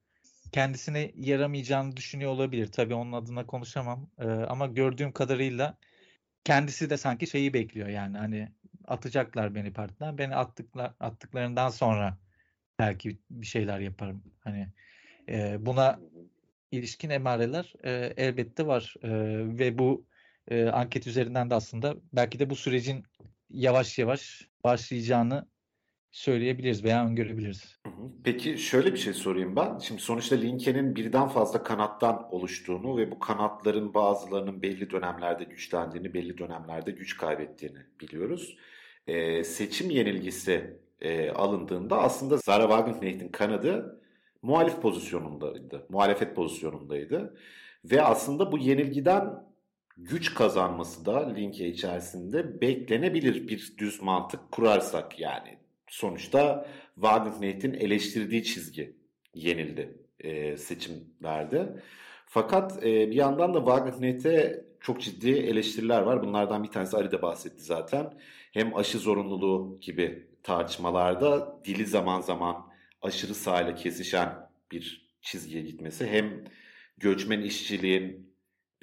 kendisine 0.53 1.13
yaramayacağını 1.17 1.97
düşünüyor 1.97 2.31
olabilir. 2.31 2.73
Tabii 2.73 2.95
onun 2.95 3.13
adına 3.13 3.47
konuşamam. 3.47 4.11
Ee, 4.19 4.25
ama 4.25 4.67
gördüğüm 4.67 5.13
kadarıyla 5.13 5.79
kendisi 6.45 6.91
de 6.91 6.97
sanki 6.97 7.27
şeyi 7.27 7.55
bekliyor 7.55 7.89
yani 7.89 8.19
hani 8.19 8.49
atacaklar 8.87 9.55
beni 9.55 9.73
partiden. 9.73 10.19
Beni 10.19 10.37
attıklar 10.37 10.95
attıklarından 11.01 11.69
sonra 11.69 12.19
belki 12.79 13.19
bir 13.31 13.47
şeyler 13.47 13.81
yaparım. 13.81 14.23
Hani 14.41 14.69
e, 15.29 15.67
buna 15.67 16.01
ilişkin 16.73 17.11
emareler 17.11 17.75
e, 17.85 17.91
elbette 18.17 18.67
var 18.67 18.95
e, 19.03 19.11
ve 19.59 19.79
bu 19.79 20.07
e, 20.49 20.67
anket 20.67 21.07
üzerinden 21.07 21.51
de 21.51 21.55
aslında 21.55 21.97
belki 22.13 22.39
de 22.39 22.51
bu 22.51 22.57
sürecin 22.57 23.05
yavaş 23.51 23.99
yavaş 23.99 24.49
başlayacağını 24.65 25.47
söyleyebiliriz 26.11 26.85
veya 26.85 27.07
öngörebiliriz. 27.07 27.81
Peki 28.25 28.59
şöyle 28.59 28.93
bir 28.93 28.99
şey 28.99 29.13
sorayım 29.13 29.57
ben. 29.57 29.79
Şimdi 29.79 30.03
sonuçta 30.03 30.37
Linke'nin 30.37 30.97
birden 30.97 31.29
fazla 31.29 31.63
kanattan 31.63 32.35
oluştuğunu 32.35 32.97
ve 32.97 33.11
bu 33.11 33.19
kanatların 33.19 33.95
bazılarının 33.95 34.63
belli 34.63 34.91
dönemlerde 34.91 35.45
güçlendiğini, 35.45 36.15
belli 36.15 36.39
dönemlerde 36.39 36.91
güç 36.91 37.17
kaybettiğini 37.17 37.79
biliyoruz. 38.01 38.57
Ee, 39.07 39.45
seçim 39.45 39.91
yenilgisi 39.91 40.81
e, 41.01 41.31
alındığında 41.31 41.99
aslında 41.99 42.37
Zara 42.37 42.63
Wagenknecht'in 42.63 43.29
kanadı 43.29 44.01
muhalif 44.43 44.83
pozisyonundaydı. 44.83 45.87
Muhalefet 45.89 46.37
pozisyonundaydı. 46.37 47.37
Ve 47.85 48.03
aslında 48.03 48.53
bu 48.53 48.59
yenilgiden 48.59 49.47
güç 49.97 50.35
kazanması 50.35 51.07
da 51.07 51.29
Linke 51.29 51.69
içerisinde 51.69 52.61
beklenebilir 52.61 53.49
bir 53.49 53.75
düz 53.79 54.03
mantık 54.03 54.53
kurarsak 54.53 55.21
yani. 55.21 55.59
Sonuçta 55.89 56.69
Wagenknecht'in 56.95 57.75
eleştirdiği 57.75 58.45
çizgi 58.45 58.97
yenildi 59.35 59.99
e, 60.21 60.57
seçimlerde. 60.57 61.83
Fakat 62.27 62.85
e, 62.85 63.11
bir 63.11 63.17
yandan 63.17 63.55
da 63.55 63.59
Wagenknecht'e 63.59 64.65
çok 64.81 65.01
ciddi 65.01 65.31
eleştiriler 65.31 66.01
var. 66.01 66.23
Bunlardan 66.23 66.63
bir 66.63 66.69
tanesi 66.69 66.97
Ali 66.97 67.11
de 67.11 67.23
bahsetti 67.23 67.63
zaten. 67.63 68.19
Hem 68.53 68.77
aşı 68.77 68.99
zorunluluğu 68.99 69.79
gibi 69.81 70.29
tartışmalarda 70.43 71.61
dili 71.65 71.87
zaman 71.87 72.21
zaman 72.21 72.67
aşırı 73.03 73.35
sağla 73.35 73.75
kesişen 73.75 74.51
bir 74.73 75.13
çizgiye 75.21 75.63
gitmesi 75.63 76.07
hem 76.07 76.45
göçmen 76.99 77.41
işçiliğin 77.41 78.36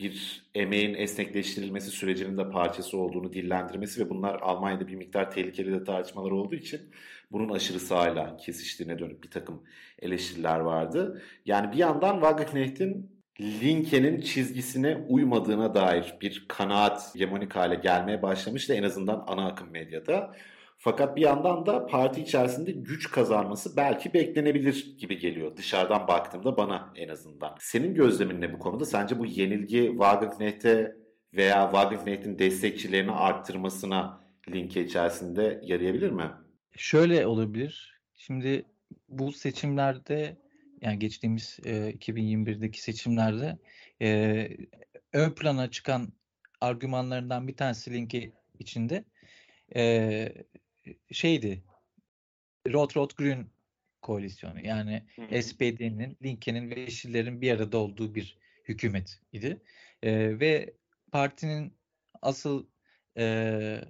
bir 0.04 0.46
emeğin 0.56 0.94
esnekleştirilmesi 0.94 1.92
sürecinin 1.92 2.38
de 2.38 2.50
parçası 2.50 2.98
olduğunu 2.98 3.34
dillendirmesi 3.34 4.06
ve 4.06 4.10
bunlar 4.10 4.40
Almanya'da 4.42 4.88
bir 4.88 4.96
miktar 4.96 5.32
tehlikeli 5.32 5.72
de 5.72 5.84
tartışmalar 5.84 6.32
olduğu 6.32 6.56
için 6.56 6.82
bunun 7.32 7.50
aşırı 7.50 7.80
sağla 7.80 8.38
kesiştiğine 8.38 9.00
dönük 9.00 9.24
bir 9.24 9.30
takım 9.30 9.64
eleştiriler 10.00 10.60
vardı. 10.60 11.22
Yani 11.46 11.72
bir 11.72 11.78
yandan 11.78 12.14
Wagenknecht'in 12.14 13.14
Linke'nin 13.42 14.22
çizgisine 14.22 14.96
uymadığına 15.10 15.76
dair 15.76 16.14
bir 16.22 16.46
kanaat 16.48 17.16
hegemonik 17.16 17.56
hale 17.56 17.76
gelmeye 17.76 18.22
başlamıştı 18.22 18.74
en 18.74 18.84
azından 18.84 19.24
ana 19.28 19.48
akım 19.48 19.72
medyada. 19.72 20.36
Fakat 20.84 21.16
bir 21.16 21.22
yandan 21.22 21.66
da 21.66 21.88
parti 21.88 22.22
içerisinde 22.22 22.72
güç 22.72 23.12
kazanması 23.12 23.78
belki 23.78 24.14
beklenebilir 24.14 24.96
gibi 24.98 25.18
geliyor. 25.18 25.58
Dışarıdan 25.58 26.08
baktığımda 26.08 26.58
bana 26.58 26.94
en 26.96 27.10
azından. 27.10 27.56
Senin 27.60 27.96
gözlemin 27.96 28.42
ne 28.42 28.54
bu 28.54 28.60
konuda? 28.60 28.86
Sence 28.86 29.20
bu 29.20 29.26
yenilgi 29.26 29.88
Wagenknecht'e 29.92 30.96
veya 31.34 31.70
Wagenknecht'in 31.72 32.40
destekçilerini 32.40 33.12
arttırmasına 33.12 34.24
linke 34.50 34.86
içerisinde 34.86 35.62
yarayabilir 35.64 36.10
mi? 36.10 36.32
Şöyle 36.78 37.28
olabilir. 37.28 38.00
Şimdi 38.16 38.66
bu 39.10 39.32
seçimlerde 39.32 40.38
yani 40.82 41.00
geçtiğimiz 41.00 41.60
e, 41.66 41.72
2021'deki 41.72 42.82
seçimlerde 42.82 43.58
e, 44.02 44.50
ön 45.14 45.32
plana 45.32 45.72
çıkan 45.72 46.14
argümanlarından 46.62 47.48
bir 47.48 47.56
tanesi 47.56 47.94
linki 47.94 48.34
içinde 48.60 49.06
e, 49.76 50.34
şeydi 51.12 51.64
Rot 52.68 52.98
Rot 52.98 53.18
Grün 53.18 53.50
koalisyonu. 54.02 54.66
Yani 54.66 55.04
SPD'nin, 55.42 56.18
Linke'nin 56.24 56.70
ve 56.72 56.80
Yeşillerin 56.80 57.42
bir 57.42 57.52
arada 57.52 57.78
olduğu 57.78 58.16
bir 58.16 58.38
hükümet 58.66 59.20
idi. 59.32 59.62
E, 60.04 60.40
ve 60.40 60.74
partinin 61.12 61.74
asıl 62.22 62.66
e, 63.18 63.82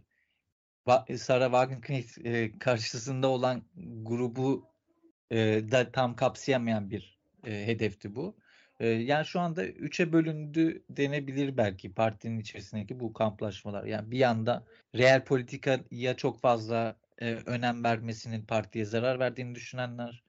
Sarah 1.18 1.46
Wagenknecht 1.46 2.26
e, 2.26 2.60
karşısında 2.60 3.28
olan 3.28 3.64
grubu 4.02 4.70
e, 5.32 5.38
da 5.72 5.92
tam 5.92 6.16
kapsayamayan 6.16 6.90
bir 6.90 7.20
e, 7.46 7.68
hedefti 7.68 8.16
bu. 8.16 8.36
Yani 8.86 9.26
şu 9.26 9.40
anda 9.40 9.66
üçe 9.66 10.14
bölündü 10.14 10.84
denebilir 10.90 11.58
belki 11.58 11.94
partinin 11.94 12.40
içerisindeki 12.40 13.00
bu 13.00 13.14
kamplaşmalar. 13.14 13.84
Yani 13.86 14.12
bir 14.12 14.18
yanda 14.18 14.66
real 14.96 15.24
politikaya 15.24 16.18
çok 16.18 16.40
fazla 16.42 16.96
e, 17.22 17.34
önem 17.34 17.84
vermesinin 17.84 18.46
partiye 18.46 18.86
zarar 18.86 19.20
verdiğini 19.20 19.56
düşünenler, 19.56 20.24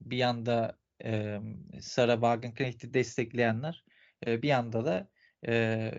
bir 0.00 0.16
yanda 0.16 0.78
e, 1.04 1.40
Sarah 1.80 2.14
Wagenknecht'i 2.14 2.94
destekleyenler, 2.94 3.84
e, 4.26 4.42
bir 4.42 4.48
yanda 4.48 4.84
da 4.84 5.08
e, 5.46 5.92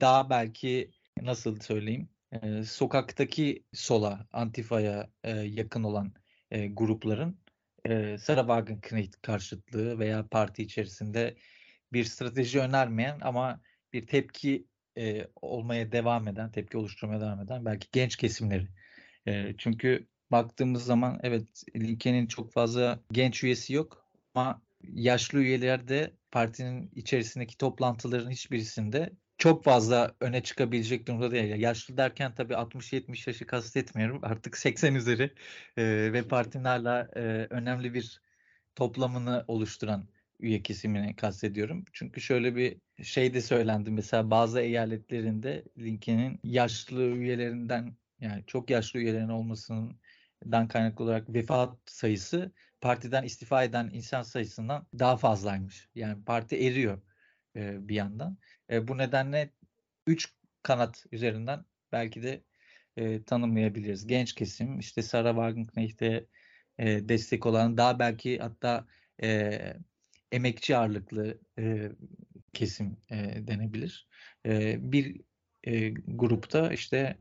daha 0.00 0.30
belki 0.30 0.90
nasıl 1.22 1.60
söyleyeyim 1.60 2.08
e, 2.32 2.64
sokaktaki 2.64 3.64
sola, 3.72 4.26
antifaya 4.32 5.10
e, 5.24 5.30
yakın 5.30 5.82
olan 5.82 6.12
e, 6.50 6.68
grupların 6.68 7.38
e, 7.84 8.18
Sarah 8.18 8.46
Wagenknecht 8.46 9.22
karşıtlığı 9.22 9.98
veya 9.98 10.28
parti 10.28 10.62
içerisinde 10.62 11.36
bir 11.92 12.04
strateji 12.04 12.60
önermeyen 12.60 13.18
ama 13.20 13.60
bir 13.92 14.06
tepki 14.06 14.66
e, 14.98 15.26
olmaya 15.42 15.92
devam 15.92 16.28
eden, 16.28 16.52
tepki 16.52 16.78
oluşturmaya 16.78 17.20
devam 17.20 17.40
eden 17.40 17.64
belki 17.64 17.88
genç 17.92 18.16
kesimleri. 18.16 18.68
E, 19.26 19.54
çünkü 19.58 20.06
baktığımız 20.30 20.84
zaman 20.84 21.20
evet 21.22 21.64
Linke'nin 21.76 22.26
çok 22.26 22.52
fazla 22.52 23.00
genç 23.12 23.44
üyesi 23.44 23.74
yok 23.74 24.10
ama 24.34 24.62
yaşlı 24.82 25.38
üyeler 25.38 25.88
de 25.88 26.12
partinin 26.30 26.90
içerisindeki 26.94 27.58
toplantıların 27.58 28.30
hiçbirisinde 28.30 29.10
çok 29.38 29.64
fazla 29.64 30.14
öne 30.20 30.42
çıkabilecek 30.42 31.08
durumda 31.08 31.30
değil. 31.30 31.56
Yaşlı 31.60 31.96
derken 31.96 32.34
tabii 32.34 32.54
60-70 32.54 33.30
yaşı 33.30 33.46
kastetmiyorum. 33.46 34.20
Artık 34.24 34.56
80 34.58 34.94
üzeri 34.94 35.34
e, 35.76 35.84
ve 36.12 36.28
partinin 36.28 36.64
hala 36.64 37.08
e, 37.16 37.20
önemli 37.50 37.94
bir 37.94 38.20
toplamını 38.74 39.44
oluşturan 39.48 40.08
üye 40.40 40.62
kesimini 40.62 41.16
kastediyorum. 41.16 41.84
Çünkü 41.92 42.20
şöyle 42.20 42.56
bir 42.56 42.80
şey 43.02 43.34
de 43.34 43.40
söylendi. 43.40 43.90
Mesela 43.90 44.30
bazı 44.30 44.60
eyaletlerinde 44.60 45.64
Lincoln'in 45.78 46.40
yaşlı 46.44 47.02
üyelerinden 47.02 47.96
yani 48.20 48.44
çok 48.46 48.70
yaşlı 48.70 48.98
üyelerin 49.00 49.28
olmasından 49.28 50.68
kaynaklı 50.68 51.04
olarak 51.04 51.34
vefat 51.34 51.78
sayısı 51.86 52.52
partiden 52.80 53.24
istifa 53.24 53.64
eden 53.64 53.90
insan 53.92 54.22
sayısından 54.22 54.86
daha 54.98 55.16
fazlaymış. 55.16 55.88
Yani 55.94 56.24
parti 56.24 56.56
eriyor 56.56 57.02
e, 57.56 57.88
bir 57.88 57.94
yandan. 57.94 58.38
E, 58.70 58.88
bu 58.88 58.98
nedenle 58.98 59.50
3 60.06 60.34
kanat 60.62 61.06
üzerinden 61.12 61.64
belki 61.92 62.22
de 62.22 62.42
e, 62.96 63.22
tanımlayabiliriz. 63.22 64.06
Genç 64.06 64.34
kesim 64.34 64.78
işte 64.78 65.02
Sarah 65.02 65.34
Wagenknecht'e 65.34 66.26
e, 66.78 67.08
destek 67.08 67.46
olan 67.46 67.76
daha 67.76 67.98
belki 67.98 68.38
hatta 68.38 68.86
e, 69.22 69.58
emekçi 70.32 70.76
ağırlıklı 70.76 71.38
e, 71.58 71.92
kesim 72.52 72.96
e, 73.10 73.16
denebilir. 73.46 74.08
E, 74.46 74.76
bir 74.92 75.20
e, 75.64 75.88
grupta 75.90 76.72
işte 76.72 77.18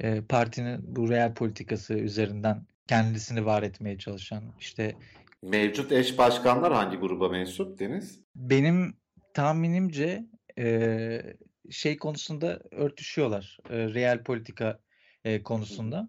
e, 0.00 0.20
partinin 0.20 0.96
bu 0.96 1.10
real 1.10 1.34
politikası 1.34 1.94
üzerinden 1.94 2.66
kendisini 2.86 3.46
var 3.46 3.62
etmeye 3.62 3.98
çalışan 3.98 4.54
işte 4.60 4.96
Mevcut 5.42 5.92
eş 5.92 6.18
başkanlar 6.18 6.72
hangi 6.72 6.96
gruba 6.96 7.28
mensup 7.28 7.78
Deniz? 7.78 8.20
Benim 8.34 8.96
tahminimce 9.34 10.26
e, 10.58 11.36
şey 11.70 11.96
konusunda 11.96 12.60
örtüşüyorlar. 12.70 13.58
E, 13.70 13.94
real 13.94 14.22
politika 14.22 14.80
e, 15.24 15.42
konusunda. 15.42 16.08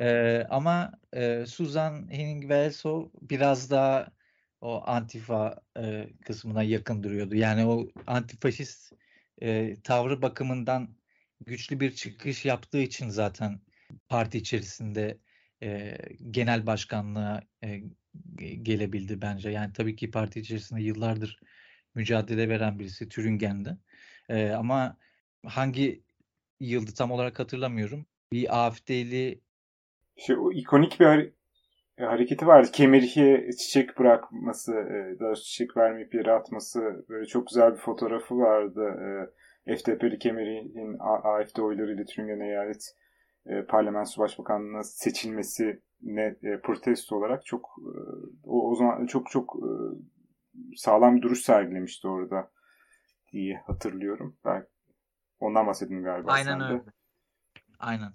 E, 0.00 0.38
ama 0.50 0.92
e, 1.12 1.46
Susan 1.46 2.08
Henning-Welso 2.10 3.10
biraz 3.20 3.70
daha 3.70 4.12
o 4.60 4.82
antifa 4.86 5.60
e, 5.78 6.08
kısmına 6.24 6.62
yakın 6.62 7.02
duruyordu. 7.02 7.34
Yani 7.34 7.66
o 7.66 7.88
antifaşist 8.06 8.92
e, 9.42 9.76
tavrı 9.84 10.22
bakımından 10.22 10.96
güçlü 11.46 11.80
bir 11.80 11.94
çıkış 11.94 12.44
yaptığı 12.44 12.80
için 12.80 13.08
zaten 13.08 13.60
parti 14.08 14.38
içerisinde 14.38 15.18
e, 15.62 15.98
genel 16.30 16.66
başkanlığa 16.66 17.42
e, 17.64 17.82
gelebildi 18.62 19.22
bence. 19.22 19.50
Yani 19.50 19.72
tabii 19.72 19.96
ki 19.96 20.10
parti 20.10 20.40
içerisinde 20.40 20.82
yıllardır 20.82 21.40
mücadele 21.94 22.48
veren 22.48 22.78
birisi 22.78 23.08
Türingen'de. 23.08 23.76
E, 24.28 24.50
ama 24.50 24.96
hangi 25.46 26.02
yıldı 26.60 26.90
tam 26.94 27.10
olarak 27.10 27.38
hatırlamıyorum. 27.38 28.06
Bir 28.32 28.66
AFD'li 28.66 29.40
şey, 30.16 30.36
o 30.36 30.52
ikonik 30.52 31.00
bir 31.00 31.32
e, 31.98 32.04
hareketi 32.04 32.46
vardı. 32.46 32.68
Kemerih'e 32.72 33.52
çiçek 33.52 33.98
bırakması, 33.98 34.72
e, 34.72 35.20
daha 35.20 35.34
çiçek 35.34 35.76
vermeyip 35.76 36.14
yere 36.14 36.32
atması 36.32 37.04
böyle 37.08 37.26
çok 37.26 37.46
güzel 37.46 37.72
bir 37.72 37.78
fotoğrafı 37.78 38.38
vardı. 38.38 38.84
E, 39.66 39.76
FDP'li 39.76 40.18
Kemerih'in 40.18 40.96
AFD 41.00 41.58
oylarıyla 41.58 42.04
Türingen 42.04 42.40
Eyalet 42.40 42.96
e, 43.46 43.62
Parlamentosu 43.62 44.20
Başbakanlığı'na 44.20 44.82
seçilmesine 44.82 46.36
e, 46.42 46.60
protesto 46.62 47.16
olarak 47.16 47.46
çok 47.46 47.70
e, 47.78 47.92
o, 48.44 48.70
o 48.70 48.74
zaman 48.76 49.06
çok 49.06 49.30
çok 49.30 49.56
e, 49.56 49.70
sağlam 50.76 51.16
bir 51.16 51.22
duruş 51.22 51.40
sergilemişti 51.40 52.08
orada 52.08 52.50
diye 53.32 53.62
hatırlıyorum. 53.66 54.36
Ben 54.44 54.66
ondan 55.40 55.66
bahsettim 55.66 56.04
galiba. 56.04 56.32
Aynen 56.32 56.60
öyle. 56.60 56.82
Aynen. 57.78 58.12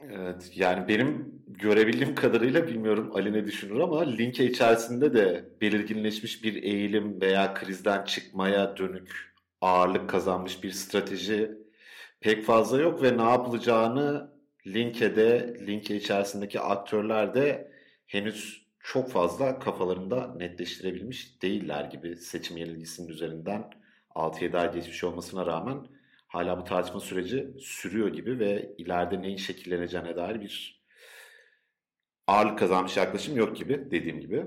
Evet 0.00 0.50
yani 0.54 0.88
benim 0.88 1.42
görebildiğim 1.46 2.14
kadarıyla 2.14 2.66
bilmiyorum 2.66 3.10
Ali 3.14 3.32
ne 3.32 3.44
düşünür 3.44 3.80
ama 3.80 4.02
linke 4.02 4.44
içerisinde 4.44 5.14
de 5.14 5.48
belirginleşmiş 5.60 6.44
bir 6.44 6.62
eğilim 6.62 7.20
veya 7.20 7.54
krizden 7.54 8.04
çıkmaya 8.04 8.76
dönük 8.76 9.34
ağırlık 9.60 10.10
kazanmış 10.10 10.62
bir 10.62 10.70
strateji 10.70 11.50
pek 12.20 12.44
fazla 12.44 12.80
yok 12.80 13.02
ve 13.02 13.18
ne 13.18 13.22
yapılacağını 13.22 14.34
linkede, 14.66 15.56
linke 15.66 15.96
içerisindeki 15.96 16.60
aktörler 16.60 17.34
de 17.34 17.72
henüz 18.06 18.63
çok 18.84 19.10
fazla 19.10 19.58
kafalarında 19.58 20.34
netleştirebilmiş 20.34 21.42
değiller 21.42 21.84
gibi 21.84 22.16
seçim 22.16 22.56
yenilgisinin 22.56 23.08
üzerinden 23.08 23.70
6-7 24.14 24.58
ay 24.58 24.72
geçmiş 24.72 25.04
olmasına 25.04 25.46
rağmen 25.46 25.86
hala 26.26 26.58
bu 26.58 26.64
tartışma 26.64 27.00
süreci 27.00 27.54
sürüyor 27.60 28.08
gibi 28.08 28.38
ve 28.38 28.74
ileride 28.78 29.22
neyin 29.22 29.36
şekilleneceğine 29.36 30.16
dair 30.16 30.40
bir 30.40 30.84
ağırlık 32.26 32.58
kazanmış 32.58 32.96
yaklaşım 32.96 33.36
yok 33.36 33.56
gibi 33.56 33.90
dediğim 33.90 34.20
gibi. 34.20 34.46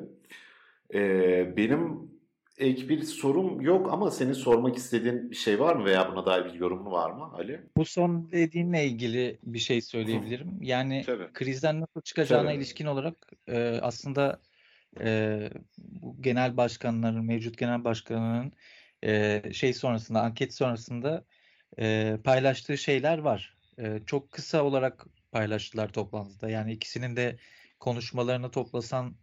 Ee, 0.93 1.57
benim 1.57 2.11
ek 2.57 2.89
bir 2.89 3.03
sorum 3.03 3.61
yok 3.61 3.93
ama 3.93 4.11
senin 4.11 4.33
sormak 4.33 4.75
istediğin 4.77 5.31
bir 5.31 5.35
şey 5.35 5.59
var 5.59 5.75
mı 5.75 5.85
veya 5.85 6.11
buna 6.11 6.25
dair 6.25 6.45
bir 6.45 6.53
yorumu 6.53 6.91
var 6.91 7.11
mı 7.11 7.31
Ali? 7.33 7.61
Bu 7.77 7.85
son 7.85 8.31
dediğinle 8.31 8.85
ilgili 8.85 9.39
bir 9.43 9.59
şey 9.59 9.81
söyleyebilirim. 9.81 10.57
Yani 10.61 11.03
Tabii. 11.05 11.33
krizden 11.33 11.81
nasıl 11.81 12.01
çıkacağına 12.01 12.49
Tabii. 12.49 12.57
ilişkin 12.57 12.85
olarak 12.85 13.15
e, 13.47 13.79
aslında 13.81 14.41
e, 14.99 15.39
bu 15.77 16.21
genel 16.21 16.57
başkanların, 16.57 17.25
mevcut 17.25 17.57
genel 17.57 17.83
başkanının 17.83 18.53
e, 19.03 19.43
şey 19.53 19.73
sonrasında, 19.73 20.21
anket 20.21 20.53
sonrasında 20.53 21.25
e, 21.79 22.17
paylaştığı 22.23 22.77
şeyler 22.77 23.17
var. 23.17 23.57
E, 23.79 23.99
çok 24.05 24.31
kısa 24.31 24.63
olarak 24.63 25.05
paylaştılar 25.31 25.93
toplantıda. 25.93 26.49
Yani 26.49 26.73
ikisinin 26.73 27.15
de 27.15 27.37
konuşmalarını 27.79 28.51
toplasan 28.51 29.15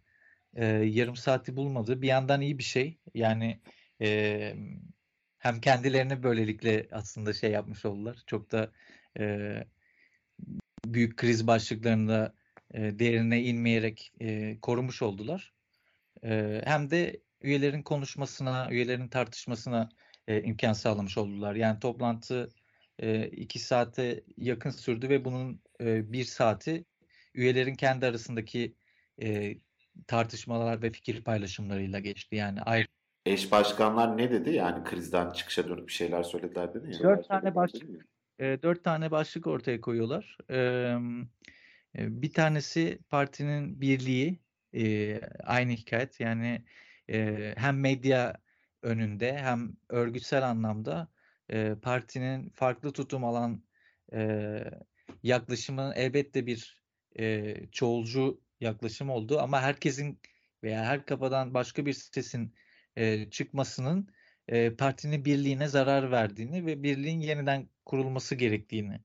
e, 0.55 0.65
yarım 0.65 1.15
saati 1.15 1.55
bulmadı. 1.55 2.01
Bir 2.01 2.07
yandan 2.07 2.41
iyi 2.41 2.57
bir 2.57 2.63
şey. 2.63 2.97
Yani 3.13 3.59
e, 4.01 4.55
hem 5.39 5.61
kendilerini 5.61 6.23
böylelikle 6.23 6.87
aslında 6.91 7.33
şey 7.33 7.51
yapmış 7.51 7.85
oldular. 7.85 8.17
Çok 8.27 8.51
da 8.51 8.71
e, 9.19 9.53
büyük 10.85 11.17
kriz 11.17 11.47
başlıklarında 11.47 12.33
e, 12.73 12.99
derine 12.99 13.43
inmeyerek 13.43 14.13
e, 14.21 14.59
korumuş 14.61 15.01
oldular. 15.01 15.53
E, 16.23 16.61
hem 16.65 16.91
de 16.91 17.21
üyelerin 17.41 17.83
konuşmasına, 17.83 18.67
üyelerin 18.71 19.07
tartışmasına 19.07 19.89
e, 20.27 20.43
imkan 20.43 20.73
sağlamış 20.73 21.17
oldular. 21.17 21.55
Yani 21.55 21.79
toplantı 21.79 22.49
e, 22.99 23.27
iki 23.27 23.59
saate 23.59 24.23
yakın 24.37 24.69
sürdü 24.69 25.09
ve 25.09 25.25
bunun 25.25 25.61
e, 25.81 26.11
bir 26.11 26.23
saati 26.23 26.85
üyelerin 27.33 27.75
kendi 27.75 28.05
arasındaki 28.05 28.75
e, 29.21 29.57
tartışmalar 30.07 30.81
ve 30.81 30.91
fikir 30.91 31.23
paylaşımlarıyla 31.23 31.99
geçti. 31.99 32.35
Yani 32.35 32.61
ayrı 32.61 32.87
Eş 33.25 33.51
başkanlar 33.51 34.17
ne 34.17 34.31
dedi? 34.31 34.49
Yani 34.49 34.83
krizden 34.83 35.31
çıkışa 35.31 35.69
dönük 35.69 35.87
bir 35.87 35.93
şeyler 35.93 36.23
söylediler 36.23 36.73
dedi 36.73 36.93
ya. 36.93 36.99
Dört 36.99 37.27
tane 37.27 37.55
başlık 37.55 38.05
e, 38.39 38.61
dört 38.61 38.83
tane 38.83 39.11
başlık 39.11 39.47
ortaya 39.47 39.81
koyuyorlar. 39.81 40.37
E, 40.49 40.57
e, 41.97 42.21
bir 42.21 42.33
tanesi 42.33 42.99
partinin 43.09 43.81
birliği, 43.81 44.39
e, 44.73 45.19
aynı 45.43 45.71
hikayet. 45.71 46.19
Yani 46.19 46.65
e, 47.09 47.53
hem 47.57 47.79
medya 47.79 48.33
önünde 48.81 49.37
hem 49.37 49.73
örgütsel 49.89 50.49
anlamda 50.49 51.07
e, 51.49 51.75
partinin 51.81 52.49
farklı 52.49 52.91
tutum 52.91 53.23
alan 53.23 53.63
e, 54.13 54.59
yaklaşımın 55.23 55.93
elbette 55.95 56.45
bir 56.45 56.83
e, 57.19 57.55
çoğulcu 57.71 58.41
yaklaşım 58.61 59.09
oldu 59.09 59.39
ama 59.39 59.61
herkesin 59.61 60.19
veya 60.63 60.85
her 60.85 61.05
kafadan 61.05 61.53
başka 61.53 61.85
bir 61.85 61.93
sesin 61.93 62.55
e, 62.95 63.29
çıkmasının 63.29 64.09
e, 64.47 64.75
partinin 64.75 65.25
birliğine 65.25 65.67
zarar 65.67 66.11
verdiğini 66.11 66.65
ve 66.65 66.83
birliğin 66.83 67.19
yeniden 67.19 67.69
kurulması 67.85 68.35
gerektiğini 68.35 69.01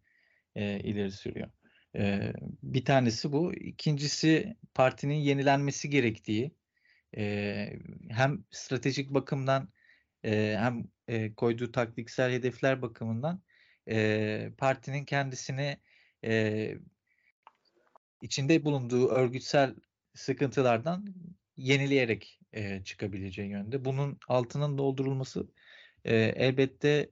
e, 0.54 0.80
ileri 0.80 1.12
sürüyor. 1.12 1.50
E, 1.96 2.32
bir 2.62 2.84
tanesi 2.84 3.32
bu. 3.32 3.54
İkincisi 3.54 4.56
partinin 4.74 5.14
yenilenmesi 5.14 5.90
gerektiği 5.90 6.54
e, 7.16 7.72
hem 8.08 8.44
stratejik 8.50 9.10
bakımdan 9.10 9.68
e, 10.24 10.56
hem 10.58 10.84
e, 11.08 11.34
koyduğu 11.34 11.72
taktiksel 11.72 12.32
hedefler 12.32 12.82
bakımından 12.82 13.42
e, 13.88 14.50
partinin 14.58 15.04
kendisini 15.04 15.76
e, 16.24 16.74
içinde 18.20 18.64
bulunduğu 18.64 19.08
örgütsel 19.08 19.74
sıkıntılardan 20.14 21.14
yenileyerek 21.56 22.40
e, 22.52 22.84
çıkabileceği 22.84 23.50
yönde. 23.50 23.84
Bunun 23.84 24.18
altının 24.28 24.78
doldurulması 24.78 25.46
e, 26.04 26.14
elbette 26.16 27.10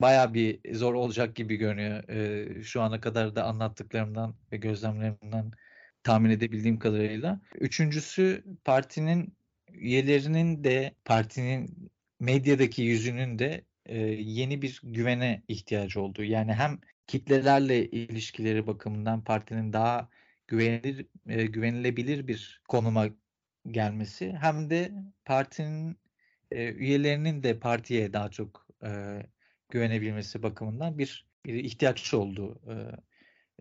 baya 0.00 0.34
bir 0.34 0.74
zor 0.74 0.94
olacak 0.94 1.36
gibi 1.36 1.56
görünüyor. 1.56 2.08
E, 2.08 2.62
şu 2.62 2.82
ana 2.82 3.00
kadar 3.00 3.36
da 3.36 3.44
anlattıklarımdan 3.44 4.34
ve 4.52 4.56
gözlemlerimden 4.56 5.52
tahmin 6.02 6.30
edebildiğim 6.30 6.78
kadarıyla. 6.78 7.40
Üçüncüsü 7.54 8.44
partinin 8.64 9.36
üyelerinin 9.72 10.64
de 10.64 10.94
partinin 11.04 11.90
medyadaki 12.20 12.82
yüzünün 12.82 13.38
de 13.38 13.64
e, 13.86 13.98
yeni 14.08 14.62
bir 14.62 14.80
güvene 14.84 15.42
ihtiyacı 15.48 16.00
olduğu. 16.00 16.24
Yani 16.24 16.54
hem 16.54 16.78
kitlelerle 17.06 17.90
ilişkileri 17.90 18.66
bakımından 18.66 19.24
partinin 19.24 19.72
daha 19.72 20.08
güvenilir 20.48 21.06
e, 21.28 21.46
güvenilebilir 21.46 22.28
bir 22.28 22.62
konuma 22.68 23.08
gelmesi 23.70 24.32
hem 24.40 24.70
de 24.70 24.92
partinin 25.24 25.98
e, 26.50 26.72
üyelerinin 26.72 27.42
de 27.42 27.58
partiye 27.58 28.12
daha 28.12 28.30
çok 28.30 28.66
e, 28.84 29.22
güvenebilmesi 29.68 30.42
bakımından 30.42 30.98
bir, 30.98 31.26
bir 31.46 31.54
ihtiyaç 31.54 32.14
olduğu 32.14 32.60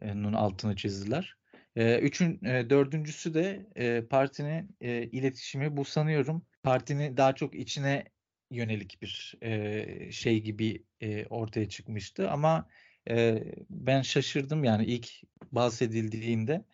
e, 0.01 0.21
nun 0.21 0.33
altını 0.33 0.75
çizdiler. 0.75 1.37
E, 1.75 1.99
üçün, 1.99 2.45
e, 2.45 2.69
dördüncüsü 2.69 3.33
de 3.33 3.67
e, 3.75 4.01
partinin 4.01 4.75
e, 4.81 5.03
iletişimi 5.03 5.77
bu 5.77 5.85
sanıyorum 5.85 6.45
partinin 6.63 7.17
daha 7.17 7.35
çok 7.35 7.55
içine 7.55 8.03
yönelik 8.51 9.01
bir 9.01 9.35
e, 9.41 10.11
şey 10.11 10.41
gibi 10.41 10.83
e, 11.01 11.25
ortaya 11.25 11.69
çıkmıştı 11.69 12.29
ama 12.29 12.69
e, 13.09 13.43
ben 13.69 14.01
şaşırdım 14.01 14.63
yani 14.63 14.85
ilk 14.85 15.09
bahsedildiğinde 15.51 16.65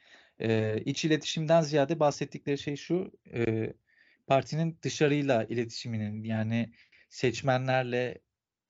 e, 0.41 0.81
iç 0.85 1.05
iletişimden 1.05 1.61
ziyade 1.61 1.99
bahsettikleri 1.99 2.57
şey 2.57 2.75
şu 2.75 3.11
e, 3.33 3.73
partinin 4.27 4.79
dışarıyla 4.81 5.43
iletişiminin 5.43 6.23
yani 6.23 6.73
seçmenlerle 7.09 8.21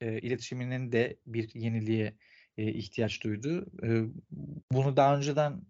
e, 0.02 0.20
iletişiminin 0.20 0.92
de 0.92 1.18
bir 1.26 1.50
yeniliğe 1.56 2.18
e, 2.58 2.72
ihtiyaç 2.74 3.24
duydu. 3.24 3.66
E, 3.84 3.90
bunu 4.72 4.98
daha 4.98 5.18
önceden 5.18 5.62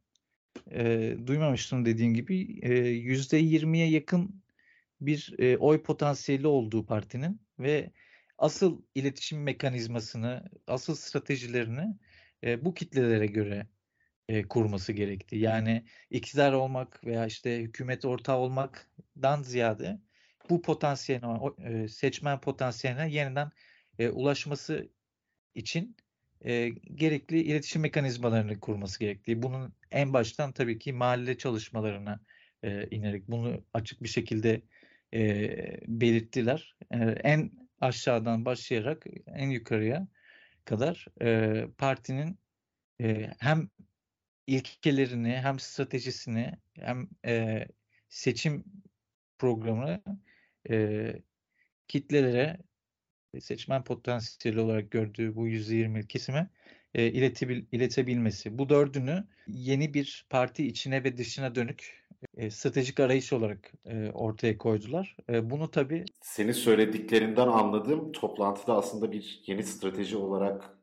e, 0.72 1.16
duymamıştım 1.28 1.86
dediğim 1.86 2.14
gibi 2.14 2.38
yüzde 2.90 3.38
yirmiye 3.38 3.90
yakın 3.90 4.44
bir 5.02 5.36
e, 5.40 5.58
oy 5.58 5.84
potansiyeli 5.84 6.48
olduğu 6.48 6.86
partinin 6.86 7.42
ve 7.60 7.92
asıl 8.38 8.82
iletişim 8.96 9.44
mekanizmasını, 9.44 10.50
asıl 10.68 10.96
stratejilerini 10.96 11.98
e, 12.44 12.66
bu 12.66 12.74
kitlelere 12.74 13.28
göre 13.28 13.68
e, 14.30 14.48
kurması 14.48 14.94
gerekti. 14.94 15.38
Yani 15.38 15.86
iktidar 16.10 16.54
olmak 16.54 17.06
veya 17.06 17.26
işte 17.26 17.62
hükümet 17.62 18.06
ortağı 18.06 18.38
olmaktan 18.38 19.42
ziyade 19.42 20.00
bu 20.50 20.62
potansiyeline, 20.62 21.88
seçmen 21.88 22.42
potansiyeline 22.42 23.10
yeniden 23.10 23.52
e, 24.00 24.10
ulaşması 24.10 24.90
için 25.56 25.98
e, 26.46 26.70
gerekli 26.96 27.42
iletişim 27.42 27.82
mekanizmalarını 27.82 28.60
kurması 28.60 29.00
gerektiği. 29.00 29.44
Bunun 29.44 29.74
en 29.92 30.14
baştan 30.14 30.52
tabii 30.52 30.80
ki 30.80 30.94
mahalle 30.94 31.38
çalışmalarına 31.38 32.20
e, 32.64 32.88
inerek 32.90 33.28
bunu 33.28 33.66
açık 33.74 34.04
bir 34.04 34.08
şekilde 34.08 34.62
e, 35.14 35.22
belirttiler. 35.88 36.76
E, 36.92 36.98
en 37.04 37.52
aşağıdan 37.82 38.46
başlayarak 38.46 39.06
en 39.28 39.50
yukarıya 39.50 40.08
kadar 40.66 41.06
e, 41.22 41.68
partinin 41.78 42.40
e, 43.02 43.32
hem 43.40 43.70
ilkelerini 44.48 45.32
hem 45.32 45.60
stratejisini 45.60 46.52
hem 46.80 47.10
e, 47.26 47.66
seçim 48.10 48.64
programını 49.38 50.04
e, 50.70 51.14
kitlelere 51.88 52.58
seçmen 53.40 53.84
potansiyeli 53.84 54.60
olarak 54.60 54.92
gördüğü 54.92 55.36
bu 55.36 55.48
%20 55.48 56.08
kesime 56.08 56.50
e, 56.94 57.08
iletebil, 57.08 57.66
iletebilmesi. 57.72 58.58
Bu 58.58 58.70
dördünü 58.70 59.28
yeni 59.48 59.94
bir 59.94 60.26
parti 60.30 60.68
içine 60.68 61.04
ve 61.04 61.18
dışına 61.18 61.56
dönük 61.56 62.04
e, 62.38 62.50
stratejik 62.50 63.00
arayış 63.00 63.34
olarak 63.34 63.72
e, 63.86 64.10
ortaya 64.10 64.58
koydular. 64.58 65.18
E, 65.30 65.50
bunu 65.50 65.72
tabii... 65.72 66.06
Senin 66.22 66.52
söylediklerinden 66.52 67.48
anladığım 67.48 68.12
toplantıda 68.12 68.76
aslında 68.76 69.12
bir 69.12 69.42
yeni 69.46 69.64
strateji 69.64 70.18
olarak 70.18 70.78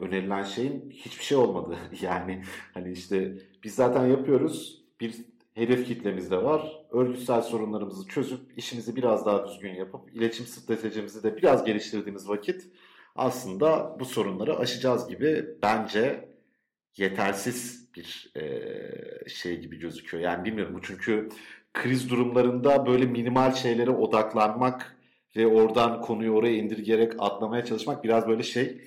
önerilen 0.00 0.42
şeyin 0.42 0.90
hiçbir 0.90 1.24
şey 1.24 1.38
olmadı. 1.38 1.76
Yani 2.00 2.42
hani 2.74 2.92
işte 2.92 3.32
biz 3.64 3.74
zaten 3.74 4.06
yapıyoruz. 4.06 4.82
Bir 5.00 5.14
hedef 5.54 5.86
kitlemiz 5.86 6.30
de 6.30 6.42
var. 6.42 6.80
Örgütsel 6.90 7.42
sorunlarımızı 7.42 8.08
çözüp 8.08 8.40
işimizi 8.56 8.96
biraz 8.96 9.26
daha 9.26 9.48
düzgün 9.48 9.74
yapıp 9.74 10.14
iletişim 10.14 10.46
stratejimizi 10.46 11.22
de 11.22 11.36
biraz 11.36 11.64
geliştirdiğimiz 11.64 12.28
vakit 12.28 12.66
aslında 13.16 13.96
bu 14.00 14.04
sorunları 14.04 14.56
aşacağız 14.58 15.08
gibi 15.08 15.46
bence 15.62 16.28
yetersiz 16.96 17.88
bir 17.96 18.32
e, 18.36 19.28
şey 19.28 19.60
gibi 19.60 19.78
gözüküyor. 19.78 20.22
Yani 20.22 20.44
bilmiyorum 20.44 20.80
çünkü 20.82 21.28
kriz 21.74 22.10
durumlarında 22.10 22.86
böyle 22.86 23.06
minimal 23.06 23.54
şeylere 23.54 23.90
odaklanmak 23.90 24.96
ve 25.36 25.46
oradan 25.46 26.00
konuyu 26.00 26.32
oraya 26.32 26.56
indirgeyerek 26.56 27.12
atlamaya 27.18 27.64
çalışmak 27.64 28.04
biraz 28.04 28.26
böyle 28.28 28.42
şey 28.42 28.80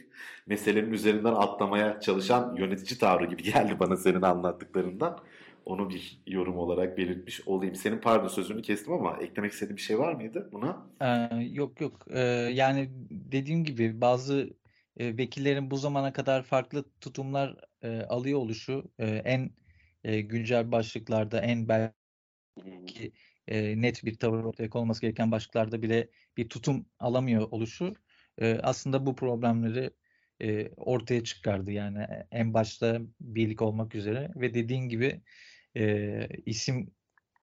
meselenin 0.47 0.91
üzerinden 0.91 1.33
atlamaya 1.33 1.99
çalışan 1.99 2.55
yönetici 2.55 2.99
tavrı 2.99 3.25
gibi 3.25 3.43
geldi 3.43 3.79
bana 3.79 3.97
senin 3.97 4.21
anlattıklarından. 4.21 5.19
Onu 5.65 5.89
bir 5.89 6.21
yorum 6.27 6.57
olarak 6.57 6.97
belirtmiş 6.97 7.47
olayım. 7.47 7.75
Senin 7.75 7.97
pardon 7.97 8.27
sözünü 8.27 8.61
kestim 8.61 8.93
ama 8.93 9.17
eklemek 9.21 9.51
istediğin 9.51 9.77
bir 9.77 9.81
şey 9.81 9.99
var 9.99 10.13
mıydı 10.13 10.49
buna? 10.51 10.85
Ee, 11.01 11.35
yok 11.51 11.81
yok. 11.81 12.05
Ee, 12.09 12.19
yani 12.53 12.89
dediğim 13.09 13.63
gibi 13.63 14.01
bazı 14.01 14.53
e, 14.97 15.17
vekillerin 15.17 15.71
bu 15.71 15.77
zamana 15.77 16.13
kadar 16.13 16.43
farklı 16.43 16.85
tutumlar 17.01 17.55
e, 17.81 18.01
alıyor 18.01 18.39
oluşu 18.39 18.91
e, 18.99 19.05
en 19.05 19.49
e, 20.03 20.21
güncel 20.21 20.71
başlıklarda 20.71 21.41
en 21.41 21.67
belki 21.67 23.13
e, 23.47 23.81
net 23.81 24.05
bir 24.05 24.15
tavır 24.15 24.43
ortaya 24.43 24.69
konması 24.69 25.01
gereken 25.01 25.31
başlıklarda 25.31 25.81
bile 25.81 26.09
bir 26.37 26.49
tutum 26.49 26.85
alamıyor 26.99 27.47
oluşu 27.51 27.95
e, 28.37 28.59
aslında 28.63 29.05
bu 29.05 29.15
problemleri 29.15 29.91
e, 30.41 30.69
ortaya 30.69 31.23
çıkardı. 31.23 31.71
Yani 31.71 32.07
en 32.31 32.53
başta 32.53 32.99
birlik 33.21 33.61
olmak 33.61 33.95
üzere 33.95 34.31
ve 34.35 34.53
dediğin 34.53 34.89
gibi 34.89 35.21
e, 35.77 36.27
isim 36.45 36.91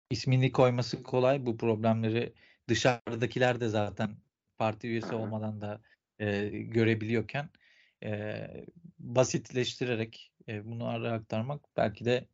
ismini 0.10 0.52
koyması 0.52 1.04
kolay. 1.04 1.46
Bu 1.46 1.58
problemleri 1.58 2.34
dışarıdakiler 2.68 3.62
de 3.62 3.68
zaten 3.68 4.18
parti 4.58 4.88
üyesi 4.88 5.16
olmadan 5.16 5.62
da 5.62 5.82
e, 6.20 6.50
görebiliyorken 6.50 7.50
e, 8.04 8.48
basitleştirerek 9.00 10.32
e, 10.48 10.66
bunu 10.66 10.88
araya 10.88 11.14
aktarmak 11.14 11.62
belki 11.78 12.06
de 12.06 12.28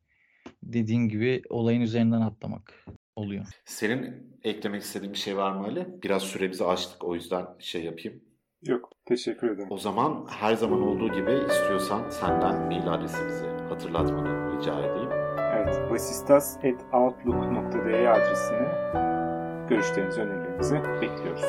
dediğin 0.62 1.08
gibi 1.08 1.42
olayın 1.48 1.80
üzerinden 1.80 2.20
atlamak 2.20 2.86
oluyor. 3.20 3.44
Senin 3.64 4.30
eklemek 4.44 4.82
istediğin 4.82 5.12
bir 5.12 5.18
şey 5.18 5.36
var 5.36 5.52
mı 5.52 5.64
Ali? 5.66 5.86
Biraz 6.02 6.22
süremizi 6.22 6.64
açtık 6.64 7.04
o 7.04 7.14
yüzden 7.14 7.46
şey 7.58 7.84
yapayım. 7.84 8.20
Yok 8.62 8.90
teşekkür 9.06 9.50
ederim. 9.50 9.68
O 9.70 9.78
zaman 9.78 10.26
her 10.30 10.54
zaman 10.54 10.82
olduğu 10.82 11.12
gibi 11.12 11.32
istiyorsan 11.50 12.10
senden 12.10 12.66
mail 12.66 12.92
adresimizi 12.92 13.46
hatırlatmanı 13.68 14.58
rica 14.58 14.80
edeyim. 14.80 15.10
Evet 15.56 15.90
basistas.outlook.de 15.90 18.10
adresine 18.10 18.68
görüşlerinizi, 19.68 20.20
önerilerinizi 20.20 20.74
bekliyoruz. 20.74 21.44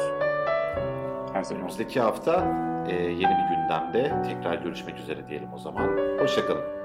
Her 1.34 1.44
zaman. 1.44 1.62
Önümüzdeki 1.62 2.00
hafta 2.00 2.62
e, 2.90 2.96
yeni 2.96 3.22
bir 3.22 3.56
gündemde 3.56 4.22
tekrar 4.22 4.64
görüşmek 4.64 5.00
üzere 5.00 5.28
diyelim 5.28 5.54
o 5.54 5.58
zaman. 5.58 6.18
Hoşçakalın. 6.20 6.81